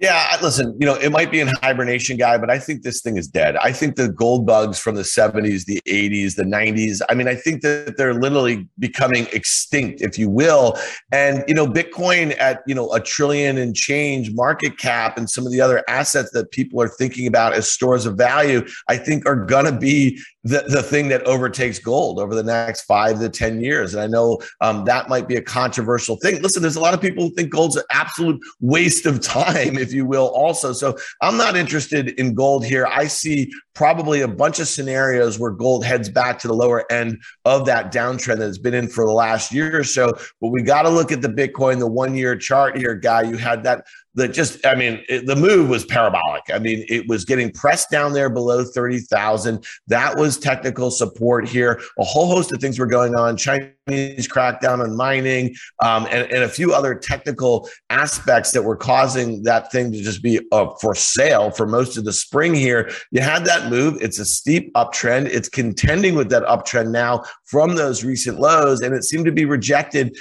Yeah, 0.00 0.38
listen, 0.40 0.74
you 0.80 0.86
know, 0.86 0.94
it 0.94 1.12
might 1.12 1.30
be 1.30 1.40
in 1.40 1.48
hibernation, 1.60 2.16
guy, 2.16 2.38
but 2.38 2.48
I 2.48 2.58
think 2.58 2.82
this 2.82 3.02
thing 3.02 3.18
is 3.18 3.28
dead. 3.28 3.56
I 3.56 3.70
think 3.70 3.96
the 3.96 4.08
gold 4.08 4.46
bugs 4.46 4.78
from 4.78 4.94
the 4.94 5.02
70s, 5.02 5.66
the 5.66 5.82
80s, 5.86 6.36
the 6.36 6.44
90s, 6.44 7.02
I 7.10 7.14
mean, 7.14 7.28
I 7.28 7.34
think 7.34 7.60
that 7.60 7.98
they're 7.98 8.14
literally 8.14 8.66
becoming 8.78 9.26
extinct, 9.32 10.00
if 10.00 10.18
you 10.18 10.30
will. 10.30 10.78
And, 11.12 11.44
you 11.46 11.52
know, 11.52 11.66
Bitcoin 11.66 12.34
at, 12.40 12.62
you 12.66 12.74
know, 12.74 12.90
a 12.94 13.00
trillion 13.00 13.58
and 13.58 13.76
change 13.76 14.32
market 14.32 14.78
cap 14.78 15.18
and 15.18 15.28
some 15.28 15.44
of 15.44 15.52
the 15.52 15.60
other 15.60 15.84
assets 15.86 16.30
that 16.30 16.50
people 16.50 16.80
are 16.80 16.88
thinking 16.88 17.26
about 17.26 17.52
as 17.52 17.70
stores 17.70 18.06
of 18.06 18.16
value, 18.16 18.66
I 18.88 18.96
think 18.96 19.26
are 19.26 19.44
going 19.44 19.66
to 19.66 19.78
be 19.78 20.18
the, 20.44 20.64
the 20.68 20.82
thing 20.82 21.08
that 21.08 21.22
overtakes 21.24 21.78
gold 21.78 22.18
over 22.18 22.34
the 22.34 22.42
next 22.42 22.82
five 22.82 23.20
to 23.20 23.28
10 23.28 23.60
years. 23.60 23.92
And 23.92 24.02
I 24.02 24.06
know 24.06 24.40
um, 24.62 24.84
that 24.86 25.08
might 25.08 25.28
be 25.28 25.36
a 25.36 25.42
controversial 25.42 26.16
thing. 26.16 26.40
Listen, 26.40 26.62
there's 26.62 26.76
a 26.76 26.80
lot 26.80 26.94
of 26.94 27.00
people 27.00 27.24
who 27.24 27.34
think 27.34 27.50
gold's 27.50 27.76
an 27.76 27.84
absolute 27.90 28.40
waste 28.60 29.04
of 29.04 29.20
time, 29.20 29.76
if 29.89 29.89
you 29.92 30.06
will, 30.06 30.28
also. 30.28 30.72
So 30.72 30.96
I'm 31.20 31.36
not 31.36 31.56
interested 31.56 32.08
in 32.10 32.34
gold 32.34 32.64
here. 32.64 32.86
I 32.86 33.06
see 33.06 33.52
probably 33.74 34.20
a 34.20 34.28
bunch 34.28 34.58
of 34.58 34.68
scenarios 34.68 35.38
where 35.38 35.50
gold 35.50 35.84
heads 35.84 36.08
back 36.08 36.38
to 36.40 36.48
the 36.48 36.54
lower 36.54 36.90
end 36.92 37.18
of 37.44 37.66
that 37.66 37.92
downtrend 37.92 38.38
that 38.38 38.48
it's 38.48 38.58
been 38.58 38.74
in 38.74 38.88
for 38.88 39.04
the 39.04 39.12
last 39.12 39.52
year 39.52 39.78
or 39.78 39.84
so. 39.84 40.12
But 40.40 40.48
we 40.48 40.62
got 40.62 40.82
to 40.82 40.90
look 40.90 41.12
at 41.12 41.22
the 41.22 41.28
Bitcoin, 41.28 41.78
the 41.78 41.86
one 41.86 42.14
year 42.14 42.36
chart 42.36 42.76
here, 42.76 42.94
guy. 42.94 43.22
You 43.22 43.36
had 43.36 43.64
that 43.64 43.86
that 44.14 44.32
just, 44.32 44.64
I 44.66 44.74
mean, 44.74 45.02
it, 45.08 45.26
the 45.26 45.36
move 45.36 45.68
was 45.68 45.84
parabolic. 45.84 46.42
I 46.52 46.58
mean, 46.58 46.84
it 46.88 47.08
was 47.08 47.24
getting 47.24 47.52
pressed 47.52 47.90
down 47.90 48.12
there 48.12 48.28
below 48.28 48.64
30,000. 48.64 49.64
That 49.86 50.16
was 50.16 50.36
technical 50.36 50.90
support 50.90 51.48
here. 51.48 51.80
A 51.98 52.04
whole 52.04 52.26
host 52.26 52.52
of 52.52 52.60
things 52.60 52.78
were 52.78 52.86
going 52.86 53.14
on. 53.14 53.36
Chinese 53.36 54.28
crackdown 54.28 54.82
on 54.82 54.96
mining 54.96 55.54
um, 55.82 56.06
and, 56.10 56.30
and, 56.30 56.44
a 56.44 56.48
few 56.48 56.72
other 56.72 56.94
technical 56.94 57.68
aspects 57.90 58.50
that 58.52 58.62
were 58.62 58.76
causing 58.76 59.42
that 59.42 59.70
thing 59.72 59.92
to 59.92 60.00
just 60.02 60.22
be 60.22 60.40
uh, 60.52 60.68
for 60.80 60.94
sale 60.94 61.50
for 61.50 61.66
most 61.66 61.96
of 61.96 62.04
the 62.04 62.12
spring 62.12 62.54
here. 62.54 62.90
You 63.10 63.20
had 63.20 63.44
that 63.44 63.70
move. 63.70 63.98
It's 64.00 64.18
a 64.18 64.24
steep 64.24 64.72
uptrend. 64.74 65.26
It's 65.26 65.48
contending 65.48 66.14
with 66.14 66.30
that 66.30 66.44
uptrend 66.44 66.90
now 66.90 67.24
from 67.44 67.74
those 67.74 68.04
recent 68.04 68.38
lows, 68.38 68.80
and 68.80 68.94
it 68.94 69.04
seemed 69.04 69.26
to 69.26 69.32
be 69.32 69.44
rejected 69.44 70.16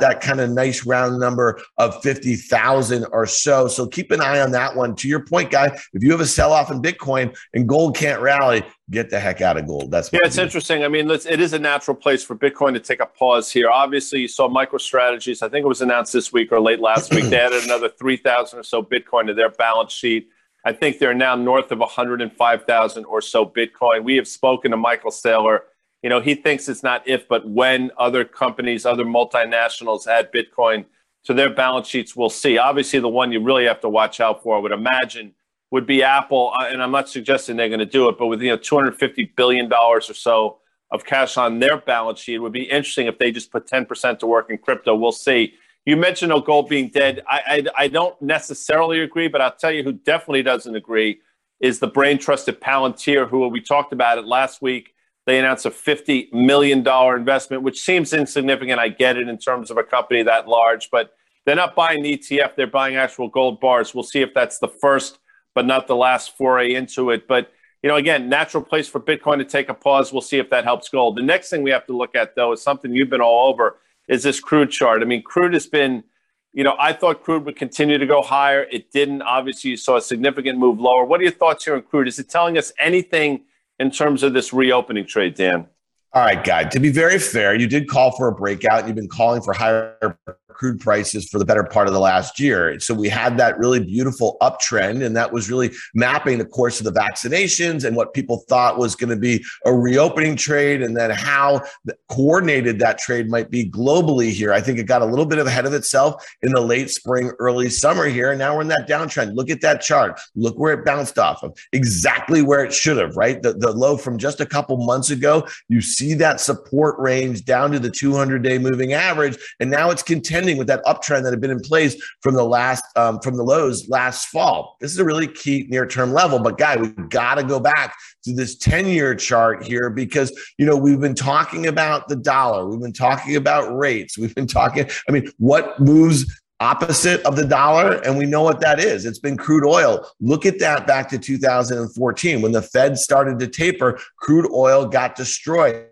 that 0.00 0.20
kind 0.20 0.40
of 0.40 0.50
nice 0.50 0.86
round 0.86 1.18
number 1.18 1.60
of 1.78 2.02
50,000 2.02 3.06
or 3.12 3.26
so. 3.26 3.68
So 3.68 3.86
keep 3.86 4.10
an 4.10 4.20
eye 4.20 4.40
on 4.40 4.50
that 4.52 4.74
one. 4.74 4.94
To 4.96 5.08
your 5.08 5.24
point, 5.24 5.50
guy, 5.50 5.66
if 5.92 6.02
you 6.02 6.10
have 6.10 6.20
a 6.20 6.26
sell 6.26 6.52
off 6.52 6.70
in 6.70 6.82
Bitcoin 6.82 7.36
and 7.54 7.68
gold 7.68 7.96
can't 7.96 8.20
rally, 8.20 8.62
get 8.90 9.10
the 9.10 9.18
heck 9.18 9.40
out 9.40 9.56
of 9.56 9.66
gold. 9.66 9.90
That's 9.90 10.12
yeah, 10.12 10.20
it's 10.24 10.38
interesting. 10.38 10.84
I 10.84 10.88
mean, 10.88 11.10
it 11.10 11.40
is 11.40 11.52
a 11.52 11.58
natural 11.58 11.96
place 11.96 12.22
for 12.22 12.36
Bitcoin 12.36 12.74
to 12.74 12.80
take 12.80 13.00
a 13.00 13.06
pause 13.06 13.50
here. 13.50 13.70
Obviously, 13.70 14.20
you 14.20 14.28
saw 14.28 14.48
MicroStrategies. 14.48 15.42
I 15.42 15.48
think 15.48 15.64
it 15.64 15.68
was 15.68 15.80
announced 15.80 16.12
this 16.12 16.32
week 16.32 16.52
or 16.52 16.60
late 16.60 16.80
last 16.80 17.14
week. 17.14 17.24
They 17.24 17.40
added 17.40 17.64
another 17.64 17.88
3,000 17.88 18.58
or 18.58 18.62
so 18.62 18.82
Bitcoin 18.82 19.26
to 19.26 19.34
their 19.34 19.50
balance 19.50 19.92
sheet. 19.92 20.28
I 20.66 20.72
think 20.72 20.98
they're 20.98 21.14
now 21.14 21.34
north 21.34 21.72
of 21.72 21.78
105,000 21.78 23.04
or 23.04 23.20
so 23.20 23.44
Bitcoin. 23.44 24.02
We 24.02 24.16
have 24.16 24.26
spoken 24.26 24.70
to 24.70 24.76
Michael 24.76 25.10
Saylor 25.10 25.60
you 26.04 26.10
know, 26.10 26.20
he 26.20 26.34
thinks 26.34 26.68
it's 26.68 26.82
not 26.82 27.08
if, 27.08 27.26
but 27.28 27.48
when 27.48 27.90
other 27.96 28.26
companies, 28.26 28.84
other 28.84 29.06
multinationals 29.06 30.06
add 30.06 30.30
Bitcoin 30.30 30.84
to 31.24 31.32
their 31.32 31.48
balance 31.48 31.88
sheets, 31.88 32.14
we'll 32.14 32.28
see. 32.28 32.58
Obviously, 32.58 33.00
the 33.00 33.08
one 33.08 33.32
you 33.32 33.42
really 33.42 33.64
have 33.64 33.80
to 33.80 33.88
watch 33.88 34.20
out 34.20 34.42
for, 34.42 34.54
I 34.54 34.60
would 34.60 34.70
imagine, 34.70 35.32
would 35.70 35.86
be 35.86 36.02
Apple. 36.02 36.52
Uh, 36.60 36.66
and 36.66 36.82
I'm 36.82 36.90
not 36.90 37.08
suggesting 37.08 37.56
they're 37.56 37.70
going 37.70 37.78
to 37.78 37.86
do 37.86 38.10
it, 38.10 38.18
but 38.18 38.26
with 38.26 38.42
you 38.42 38.50
know 38.50 38.58
250 38.58 39.32
billion 39.34 39.66
dollars 39.70 40.10
or 40.10 40.12
so 40.12 40.58
of 40.90 41.06
cash 41.06 41.38
on 41.38 41.58
their 41.58 41.78
balance 41.78 42.20
sheet, 42.20 42.34
it 42.34 42.40
would 42.40 42.52
be 42.52 42.64
interesting 42.64 43.06
if 43.06 43.18
they 43.18 43.32
just 43.32 43.50
put 43.50 43.66
10% 43.66 44.18
to 44.18 44.26
work 44.26 44.50
in 44.50 44.58
crypto. 44.58 44.94
We'll 44.94 45.10
see. 45.10 45.54
You 45.86 45.96
mentioned 45.96 46.28
no 46.28 46.40
gold 46.42 46.68
being 46.68 46.90
dead. 46.90 47.22
I, 47.26 47.64
I, 47.78 47.84
I 47.84 47.88
don't 47.88 48.20
necessarily 48.20 49.00
agree, 49.00 49.28
but 49.28 49.40
I'll 49.40 49.56
tell 49.56 49.72
you 49.72 49.82
who 49.82 49.94
definitely 49.94 50.42
doesn't 50.42 50.76
agree 50.76 51.20
is 51.60 51.78
the 51.78 51.86
brain 51.86 52.18
trusted 52.18 52.60
Palantir, 52.60 53.26
who 53.26 53.48
we 53.48 53.62
talked 53.62 53.94
about 53.94 54.18
it 54.18 54.26
last 54.26 54.60
week 54.60 54.93
They 55.26 55.38
announced 55.38 55.64
a 55.64 55.70
$50 55.70 56.32
million 56.32 56.86
investment, 56.86 57.62
which 57.62 57.80
seems 57.80 58.12
insignificant. 58.12 58.78
I 58.78 58.88
get 58.88 59.16
it 59.16 59.28
in 59.28 59.38
terms 59.38 59.70
of 59.70 59.78
a 59.78 59.82
company 59.82 60.22
that 60.22 60.48
large, 60.48 60.90
but 60.90 61.14
they're 61.46 61.56
not 61.56 61.74
buying 61.74 62.02
the 62.02 62.18
ETF. 62.18 62.56
They're 62.56 62.66
buying 62.66 62.96
actual 62.96 63.28
gold 63.28 63.60
bars. 63.60 63.94
We'll 63.94 64.04
see 64.04 64.20
if 64.20 64.34
that's 64.34 64.58
the 64.58 64.68
first, 64.68 65.18
but 65.54 65.64
not 65.64 65.86
the 65.86 65.96
last 65.96 66.36
foray 66.36 66.74
into 66.74 67.10
it. 67.10 67.26
But, 67.26 67.50
you 67.82 67.88
know, 67.88 67.96
again, 67.96 68.28
natural 68.28 68.62
place 68.62 68.86
for 68.86 69.00
Bitcoin 69.00 69.38
to 69.38 69.44
take 69.44 69.70
a 69.70 69.74
pause. 69.74 70.12
We'll 70.12 70.22
see 70.22 70.38
if 70.38 70.50
that 70.50 70.64
helps 70.64 70.90
gold. 70.90 71.16
The 71.16 71.22
next 71.22 71.48
thing 71.48 71.62
we 71.62 71.70
have 71.70 71.86
to 71.86 71.96
look 71.96 72.14
at, 72.14 72.34
though, 72.34 72.52
is 72.52 72.62
something 72.62 72.92
you've 72.92 73.10
been 73.10 73.22
all 73.22 73.48
over, 73.48 73.78
is 74.08 74.22
this 74.22 74.40
crude 74.40 74.70
chart. 74.70 75.00
I 75.00 75.06
mean, 75.06 75.22
crude 75.22 75.54
has 75.54 75.66
been, 75.66 76.04
you 76.52 76.64
know, 76.64 76.76
I 76.78 76.92
thought 76.92 77.22
crude 77.22 77.46
would 77.46 77.56
continue 77.56 77.96
to 77.96 78.06
go 78.06 78.20
higher. 78.20 78.64
It 78.70 78.90
didn't. 78.92 79.22
Obviously, 79.22 79.70
you 79.70 79.78
saw 79.78 79.96
a 79.96 80.02
significant 80.02 80.58
move 80.58 80.78
lower. 80.78 81.06
What 81.06 81.20
are 81.20 81.24
your 81.24 81.32
thoughts 81.32 81.64
here 81.64 81.74
on 81.74 81.82
crude? 81.82 82.08
Is 82.08 82.18
it 82.18 82.28
telling 82.28 82.58
us 82.58 82.74
anything– 82.78 83.44
in 83.84 83.90
terms 83.90 84.22
of 84.22 84.32
this 84.32 84.52
reopening 84.52 85.06
trade, 85.06 85.34
Dan? 85.34 85.66
All 86.14 86.24
right, 86.24 86.42
Guy. 86.42 86.64
To 86.64 86.80
be 86.80 86.90
very 86.90 87.18
fair, 87.18 87.54
you 87.54 87.66
did 87.66 87.88
call 87.88 88.16
for 88.16 88.28
a 88.28 88.32
breakout. 88.32 88.86
You've 88.86 88.96
been 88.96 89.08
calling 89.08 89.42
for 89.42 89.52
higher 89.52 90.18
crude 90.54 90.80
prices 90.80 91.28
for 91.28 91.38
the 91.38 91.44
better 91.44 91.64
part 91.64 91.88
of 91.88 91.94
the 91.94 92.00
last 92.00 92.40
year. 92.40 92.78
So 92.80 92.94
we 92.94 93.08
had 93.08 93.36
that 93.38 93.58
really 93.58 93.80
beautiful 93.80 94.36
uptrend, 94.40 95.04
and 95.04 95.16
that 95.16 95.32
was 95.32 95.50
really 95.50 95.72
mapping 95.94 96.38
the 96.38 96.44
course 96.44 96.80
of 96.80 96.84
the 96.84 96.92
vaccinations 96.92 97.84
and 97.84 97.96
what 97.96 98.14
people 98.14 98.44
thought 98.48 98.78
was 98.78 98.94
going 98.94 99.10
to 99.10 99.16
be 99.16 99.44
a 99.64 99.74
reopening 99.74 100.36
trade, 100.36 100.82
and 100.82 100.96
then 100.96 101.10
how 101.10 101.62
coordinated 102.08 102.78
that 102.78 102.98
trade 102.98 103.28
might 103.28 103.50
be 103.50 103.68
globally 103.68 104.30
here. 104.30 104.52
I 104.52 104.60
think 104.60 104.78
it 104.78 104.84
got 104.84 105.02
a 105.02 105.06
little 105.06 105.26
bit 105.26 105.38
ahead 105.38 105.66
of 105.66 105.74
itself 105.74 106.24
in 106.42 106.52
the 106.52 106.60
late 106.60 106.90
spring, 106.90 107.32
early 107.38 107.68
summer 107.68 108.06
here, 108.06 108.30
and 108.30 108.38
now 108.38 108.54
we're 108.54 108.62
in 108.62 108.68
that 108.68 108.88
downtrend. 108.88 109.34
Look 109.34 109.50
at 109.50 109.60
that 109.62 109.80
chart. 109.80 110.20
Look 110.34 110.58
where 110.58 110.72
it 110.72 110.84
bounced 110.84 111.18
off 111.18 111.42
of. 111.42 111.58
Exactly 111.72 112.42
where 112.42 112.64
it 112.64 112.72
should 112.72 112.96
have, 112.96 113.16
right? 113.16 113.42
The, 113.42 113.54
the 113.54 113.72
low 113.72 113.96
from 113.96 114.18
just 114.18 114.40
a 114.40 114.46
couple 114.46 114.76
months 114.76 115.10
ago. 115.10 115.46
You 115.68 115.80
see 115.80 116.14
that 116.14 116.40
support 116.40 116.98
range 116.98 117.44
down 117.44 117.72
to 117.72 117.78
the 117.78 117.90
200 117.90 118.42
day 118.42 118.58
moving 118.58 118.92
average, 118.92 119.36
and 119.60 119.70
now 119.70 119.90
it's 119.90 120.02
contending 120.02 120.43
with 120.52 120.66
that 120.66 120.84
uptrend 120.84 121.22
that 121.22 121.32
had 121.32 121.40
been 121.40 121.50
in 121.50 121.60
place 121.60 121.96
from 122.20 122.34
the 122.34 122.44
last 122.44 122.84
um, 122.96 123.18
from 123.20 123.36
the 123.36 123.42
lows 123.42 123.88
last 123.88 124.26
fall. 124.26 124.76
This 124.80 124.92
is 124.92 124.98
a 124.98 125.04
really 125.04 125.26
key 125.26 125.66
near 125.70 125.86
term 125.86 126.12
level. 126.12 126.38
But 126.38 126.58
guy, 126.58 126.76
we've 126.76 127.08
got 127.08 127.36
to 127.36 127.42
go 127.42 127.58
back 127.58 127.96
to 128.24 128.34
this 128.34 128.56
10 128.56 128.86
year 128.86 129.14
chart 129.14 129.64
here 129.64 129.90
because 129.90 130.32
you 130.58 130.66
know 130.66 130.76
we've 130.76 131.00
been 131.00 131.14
talking 131.14 131.66
about 131.66 132.08
the 132.08 132.16
dollar, 132.16 132.68
we've 132.68 132.80
been 132.80 132.92
talking 132.92 133.36
about 133.36 133.74
rates, 133.76 134.18
we've 134.18 134.34
been 134.34 134.46
talking. 134.46 134.88
I 135.08 135.12
mean, 135.12 135.30
what 135.38 135.80
moves 135.80 136.26
opposite 136.60 137.20
of 137.22 137.34
the 137.34 137.44
dollar 137.44 138.00
and 138.04 138.16
we 138.16 138.24
know 138.24 138.40
what 138.40 138.60
that 138.60 138.78
is 138.78 139.04
it's 139.04 139.18
been 139.18 139.36
crude 139.36 139.66
oil 139.66 140.08
look 140.20 140.46
at 140.46 140.60
that 140.60 140.86
back 140.86 141.08
to 141.08 141.18
2014 141.18 142.40
when 142.40 142.52
the 142.52 142.62
fed 142.62 142.96
started 142.96 143.40
to 143.40 143.48
taper 143.48 143.98
crude 144.18 144.48
oil 144.52 144.86
got 144.86 145.16
destroyed 145.16 145.84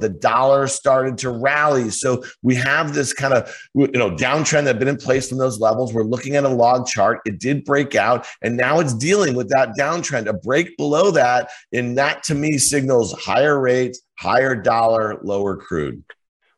the 0.00 0.08
dollar 0.08 0.66
started 0.66 1.18
to 1.18 1.30
rally. 1.30 1.90
So 1.90 2.24
we 2.42 2.54
have 2.56 2.94
this 2.94 3.12
kind 3.12 3.34
of 3.34 3.54
you 3.74 3.88
know 3.88 4.10
downtrend 4.10 4.64
that 4.64 4.78
been 4.78 4.88
in 4.88 4.96
place 4.96 5.28
from 5.28 5.38
those 5.38 5.60
levels. 5.60 5.92
We're 5.92 6.04
looking 6.04 6.36
at 6.36 6.44
a 6.44 6.48
log 6.48 6.86
chart. 6.86 7.20
It 7.24 7.38
did 7.40 7.64
break 7.64 7.94
out, 7.94 8.26
and 8.42 8.56
now 8.56 8.80
it's 8.80 8.94
dealing 8.94 9.34
with 9.34 9.48
that 9.50 9.70
downtrend. 9.78 10.26
A 10.26 10.32
break 10.32 10.76
below 10.76 11.10
that, 11.12 11.50
and 11.72 11.96
that 11.98 12.22
to 12.24 12.34
me 12.34 12.58
signals 12.58 13.12
higher 13.12 13.60
rates, 13.60 14.00
higher 14.18 14.54
dollar, 14.54 15.18
lower 15.22 15.56
crude. 15.56 16.02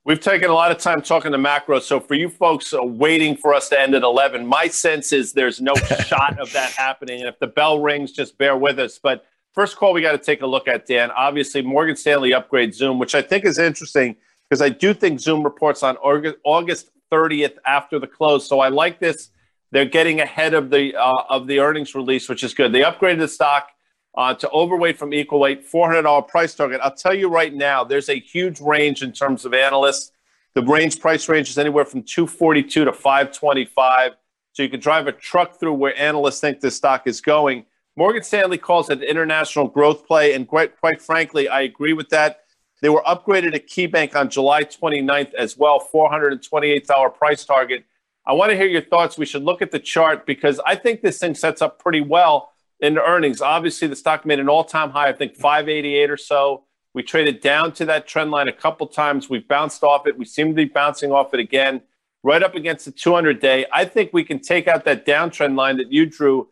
We've 0.08 0.18
taken 0.18 0.48
a 0.48 0.54
lot 0.54 0.70
of 0.70 0.78
time 0.78 1.02
talking 1.02 1.32
to 1.32 1.38
macro. 1.38 1.80
So 1.80 2.00
for 2.00 2.14
you 2.14 2.30
folks 2.30 2.72
uh, 2.72 2.82
waiting 2.82 3.36
for 3.36 3.52
us 3.52 3.68
to 3.68 3.78
end 3.78 3.94
at 3.94 4.02
11, 4.02 4.46
my 4.46 4.66
sense 4.66 5.12
is 5.12 5.34
there's 5.34 5.60
no 5.60 5.74
shot 6.06 6.38
of 6.38 6.50
that 6.54 6.70
happening. 6.70 7.20
And 7.20 7.28
if 7.28 7.38
the 7.40 7.46
bell 7.46 7.80
rings, 7.80 8.12
just 8.12 8.38
bear 8.38 8.56
with 8.56 8.78
us. 8.78 8.98
But 8.98 9.26
First 9.58 9.76
call 9.76 9.92
we 9.92 10.02
got 10.02 10.12
to 10.12 10.18
take 10.18 10.42
a 10.42 10.46
look 10.46 10.68
at, 10.68 10.86
Dan. 10.86 11.10
Obviously, 11.10 11.62
Morgan 11.62 11.96
Stanley 11.96 12.32
upgrade 12.32 12.72
Zoom, 12.72 13.00
which 13.00 13.16
I 13.16 13.22
think 13.22 13.44
is 13.44 13.58
interesting 13.58 14.14
because 14.48 14.62
I 14.62 14.68
do 14.68 14.94
think 14.94 15.18
Zoom 15.18 15.42
reports 15.42 15.82
on 15.82 15.96
August 15.96 16.90
30th 17.10 17.56
after 17.66 17.98
the 17.98 18.06
close. 18.06 18.48
So 18.48 18.60
I 18.60 18.68
like 18.68 19.00
this. 19.00 19.30
They're 19.72 19.84
getting 19.84 20.20
ahead 20.20 20.54
of 20.54 20.70
the 20.70 20.94
uh, 20.94 21.24
of 21.28 21.48
the 21.48 21.58
earnings 21.58 21.96
release, 21.96 22.28
which 22.28 22.44
is 22.44 22.54
good. 22.54 22.70
They 22.70 22.82
upgraded 22.82 23.18
the 23.18 23.26
stock 23.26 23.70
uh, 24.16 24.32
to 24.34 24.48
overweight 24.50 24.96
from 24.96 25.12
equal 25.12 25.40
weight, 25.40 25.68
$400 25.68 26.28
price 26.28 26.54
target. 26.54 26.80
I'll 26.80 26.94
tell 26.94 27.14
you 27.14 27.28
right 27.28 27.52
now, 27.52 27.82
there's 27.82 28.08
a 28.08 28.20
huge 28.20 28.60
range 28.60 29.02
in 29.02 29.10
terms 29.10 29.44
of 29.44 29.54
analysts. 29.54 30.12
The 30.54 30.62
range 30.62 31.00
price 31.00 31.28
range 31.28 31.50
is 31.50 31.58
anywhere 31.58 31.84
from 31.84 32.04
242 32.04 32.84
to 32.84 32.92
525. 32.92 34.12
So 34.52 34.62
you 34.62 34.68
can 34.68 34.78
drive 34.78 35.08
a 35.08 35.12
truck 35.12 35.58
through 35.58 35.74
where 35.74 35.98
analysts 35.98 36.38
think 36.38 36.60
this 36.60 36.76
stock 36.76 37.08
is 37.08 37.20
going. 37.20 37.64
Morgan 37.98 38.22
Stanley 38.22 38.58
calls 38.58 38.90
it 38.90 38.98
an 38.98 39.04
international 39.04 39.66
growth 39.66 40.06
play. 40.06 40.34
And 40.34 40.46
quite, 40.46 40.78
quite 40.78 41.02
frankly, 41.02 41.48
I 41.48 41.62
agree 41.62 41.94
with 41.94 42.10
that. 42.10 42.44
They 42.80 42.90
were 42.90 43.02
upgraded 43.02 43.56
at 43.56 43.66
KeyBanc 43.66 44.14
on 44.14 44.30
July 44.30 44.62
29th 44.62 45.34
as 45.34 45.58
well, 45.58 45.84
$428 45.92 47.14
price 47.16 47.44
target. 47.44 47.84
I 48.24 48.34
want 48.34 48.52
to 48.52 48.56
hear 48.56 48.68
your 48.68 48.82
thoughts. 48.82 49.18
We 49.18 49.26
should 49.26 49.42
look 49.42 49.62
at 49.62 49.72
the 49.72 49.80
chart 49.80 50.26
because 50.26 50.60
I 50.64 50.76
think 50.76 51.02
this 51.02 51.18
thing 51.18 51.34
sets 51.34 51.60
up 51.60 51.80
pretty 51.80 52.00
well 52.00 52.52
in 52.78 52.98
earnings. 52.98 53.42
Obviously, 53.42 53.88
the 53.88 53.96
stock 53.96 54.24
made 54.24 54.38
an 54.38 54.48
all 54.48 54.62
time 54.62 54.90
high, 54.90 55.08
I 55.08 55.12
think 55.12 55.34
588 55.34 56.08
or 56.08 56.16
so. 56.16 56.66
We 56.94 57.02
traded 57.02 57.40
down 57.40 57.72
to 57.72 57.84
that 57.86 58.06
trend 58.06 58.30
line 58.30 58.46
a 58.46 58.52
couple 58.52 58.86
times. 58.86 59.28
We've 59.28 59.48
bounced 59.48 59.82
off 59.82 60.06
it. 60.06 60.16
We 60.16 60.24
seem 60.24 60.50
to 60.50 60.54
be 60.54 60.66
bouncing 60.66 61.10
off 61.10 61.34
it 61.34 61.40
again, 61.40 61.82
right 62.22 62.44
up 62.44 62.54
against 62.54 62.84
the 62.84 62.92
200 62.92 63.40
day. 63.40 63.66
I 63.72 63.84
think 63.86 64.12
we 64.12 64.22
can 64.22 64.38
take 64.38 64.68
out 64.68 64.84
that 64.84 65.04
downtrend 65.04 65.56
line 65.56 65.78
that 65.78 65.90
you 65.90 66.06
drew 66.06 66.46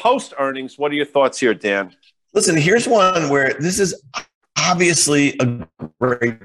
post 0.00 0.32
earnings. 0.38 0.78
What 0.78 0.90
are 0.92 0.94
your 0.94 1.06
thoughts 1.06 1.38
here, 1.38 1.54
Dan? 1.54 1.94
Listen, 2.32 2.56
here's 2.56 2.88
one 2.88 3.28
where 3.28 3.52
this 3.54 3.78
is 3.78 4.02
obviously 4.56 5.36
a 5.40 5.66
great 6.00 6.38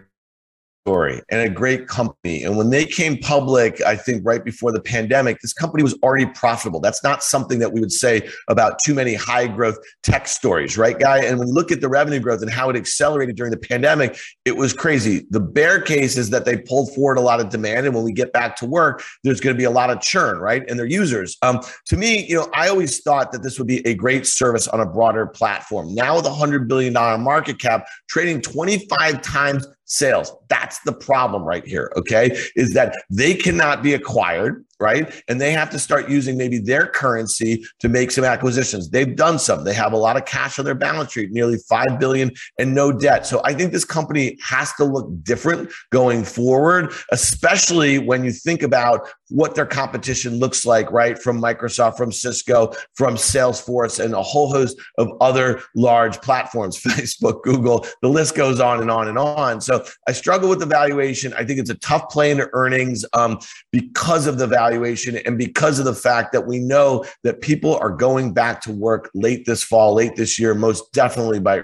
story 0.86 1.20
and 1.30 1.42
a 1.42 1.50
great 1.50 1.88
company. 1.88 2.44
And 2.44 2.58
when 2.58 2.70
they 2.70 2.86
came 2.86 3.18
public, 3.18 3.82
I 3.82 3.96
think 3.96 4.22
right 4.24 4.46
before 4.46 4.72
the 4.72 4.80
pandemic, 4.80 5.40
this 5.42 5.52
company 5.52 5.82
was 5.82 5.98
already 6.04 6.28
profitable. 6.28 6.80
That's 6.80 7.04
not 7.04 7.24
something 7.24 7.58
that 7.58 7.74
we 7.74 7.80
would 7.80 7.92
say 7.92 8.30
about 8.50 8.78
too 8.86 8.94
many 8.94 9.16
high 9.16 9.48
growth 9.48 9.80
tech 10.04 10.28
stories, 10.28 10.78
right, 10.78 10.98
Guy? 11.00 11.24
And 11.26 11.40
when 11.40 11.48
you 11.48 11.56
look 11.56 11.72
at 11.72 11.82
the 11.82 11.90
revenue 11.90 12.20
growth 12.20 12.44
and 12.44 12.52
how 12.52 12.70
it 12.70 12.76
accelerated 12.76 13.36
during 13.36 13.50
the 13.50 13.58
pandemic, 13.58 14.16
it 14.46 14.58
was 14.58 14.74
crazy. 14.74 15.26
The 15.32 15.40
bear 15.40 15.82
case 15.82 16.18
is 16.18 16.30
that 16.30 16.46
they 16.46 16.58
pulled 16.58 16.94
forward 16.94 17.18
a 17.18 17.22
lot 17.22 17.40
of 17.40 17.50
demand. 17.50 17.88
And 17.88 17.96
when 17.96 18.04
we 18.04 18.14
get 18.14 18.32
back 18.32 18.56
to 18.58 18.68
work, 18.68 19.02
there's 19.24 19.40
going 19.40 19.56
to 19.56 19.58
be 19.58 19.64
a 19.64 19.72
lot 19.72 19.90
of 19.90 20.02
churn, 20.02 20.38
right? 20.38 20.64
And 20.70 20.78
their 20.78 20.86
users. 20.86 21.36
Um, 21.42 21.62
to 21.88 21.98
me, 21.98 22.28
you 22.28 22.36
know, 22.36 22.48
I 22.54 22.68
always 22.68 23.02
thought 23.02 23.32
that 23.32 23.42
this 23.42 23.58
would 23.58 23.68
be 23.68 23.86
a 23.88 23.96
great 23.96 24.28
service 24.28 24.68
on 24.68 24.80
a 24.80 24.86
broader 24.86 25.26
platform. 25.26 25.96
Now 25.96 26.18
with 26.18 26.28
a 26.28 26.30
$100 26.30 26.68
billion 26.68 26.94
market 26.94 27.60
cap, 27.60 27.88
trading 28.08 28.40
25 28.42 29.24
times 29.24 29.66
sales. 29.86 30.32
That's 30.50 30.80
the 30.82 30.94
problem 30.94 31.44
right 31.44 31.66
here. 31.66 31.92
Okay. 31.96 32.38
Is 32.56 32.74
that 32.74 32.96
they 33.10 33.34
cannot 33.36 33.82
be 33.82 33.94
acquired 33.94 34.66
right? 34.80 35.14
And 35.28 35.40
they 35.40 35.52
have 35.52 35.70
to 35.72 35.80
start 35.80 36.10
using 36.10 36.38
maybe 36.38 36.58
their 36.58 36.88
currency 36.88 37.66
to 37.80 37.88
make 37.88 38.12
some 38.12 38.24
acquisitions. 38.24 38.90
They've 38.90 39.16
done 39.16 39.40
some. 39.40 39.64
They 39.64 39.74
have 39.74 39.94
a 39.94 39.98
lot 39.98 40.18
of 40.18 40.26
cash 40.26 40.60
on 40.60 40.66
their 40.66 40.76
balance 40.76 41.14
sheet, 41.14 41.32
nearly 41.32 41.58
5 41.70 42.00
billion 42.00 42.32
and 42.60 42.76
no 42.76 42.92
debt. 42.92 43.26
So 43.26 43.42
I 43.46 43.54
think 43.54 43.72
this 43.72 43.86
company 43.86 44.38
has 44.44 44.74
to 44.74 44.84
look 44.84 45.08
different 45.24 45.72
going 45.92 46.24
forward, 46.24 46.92
especially 47.12 48.00
when 48.00 48.24
you 48.24 48.32
think 48.32 48.64
about 48.64 49.08
what 49.30 49.56
their 49.56 49.66
competition 49.66 50.40
looks 50.40 50.66
like, 50.66 50.92
right? 50.92 51.18
From 51.18 51.42
Microsoft, 51.42 51.98
from 51.98 52.12
Cisco, 52.12 52.74
from 52.96 53.16
Salesforce, 53.16 54.04
and 54.04 54.14
a 54.14 54.22
whole 54.22 54.52
host 54.52 54.78
of 54.98 55.10
other 55.22 55.62
large 55.76 56.22
platforms, 56.22 56.78
Facebook, 56.82 57.42
Google, 57.44 57.86
the 58.02 58.10
list 58.10 58.36
goes 58.36 58.60
on 58.60 58.82
and 58.82 58.92
on 58.92 59.08
and 59.08 59.18
on. 59.18 59.62
So 59.62 59.86
I 60.08 60.12
struggle 60.12 60.50
with 60.50 60.60
the 60.60 60.66
valuation. 60.66 61.34
I 61.34 61.46
think 61.46 61.60
it's 61.60 61.70
a 61.70 61.78
tough 61.80 62.10
play 62.10 62.32
into 62.32 62.50
earnings 62.54 63.06
um, 63.14 63.40
because 63.72 64.28
of 64.28 64.38
the 64.38 64.48
value 64.48 64.65
valuation 64.66 65.18
and 65.26 65.38
because 65.38 65.80
of 65.80 65.86
the 65.86 65.94
fact 65.94 66.32
that 66.34 66.46
we 66.46 66.60
know 66.60 67.06
that 67.24 67.42
people 67.42 67.78
are 67.78 67.90
going 67.90 68.34
back 68.34 68.62
to 68.62 68.72
work 68.72 69.10
late 69.14 69.46
this 69.46 69.64
fall, 69.64 69.94
late 69.94 70.16
this 70.16 70.40
year, 70.40 70.54
most 70.54 70.92
definitely 70.92 71.40
by 71.40 71.64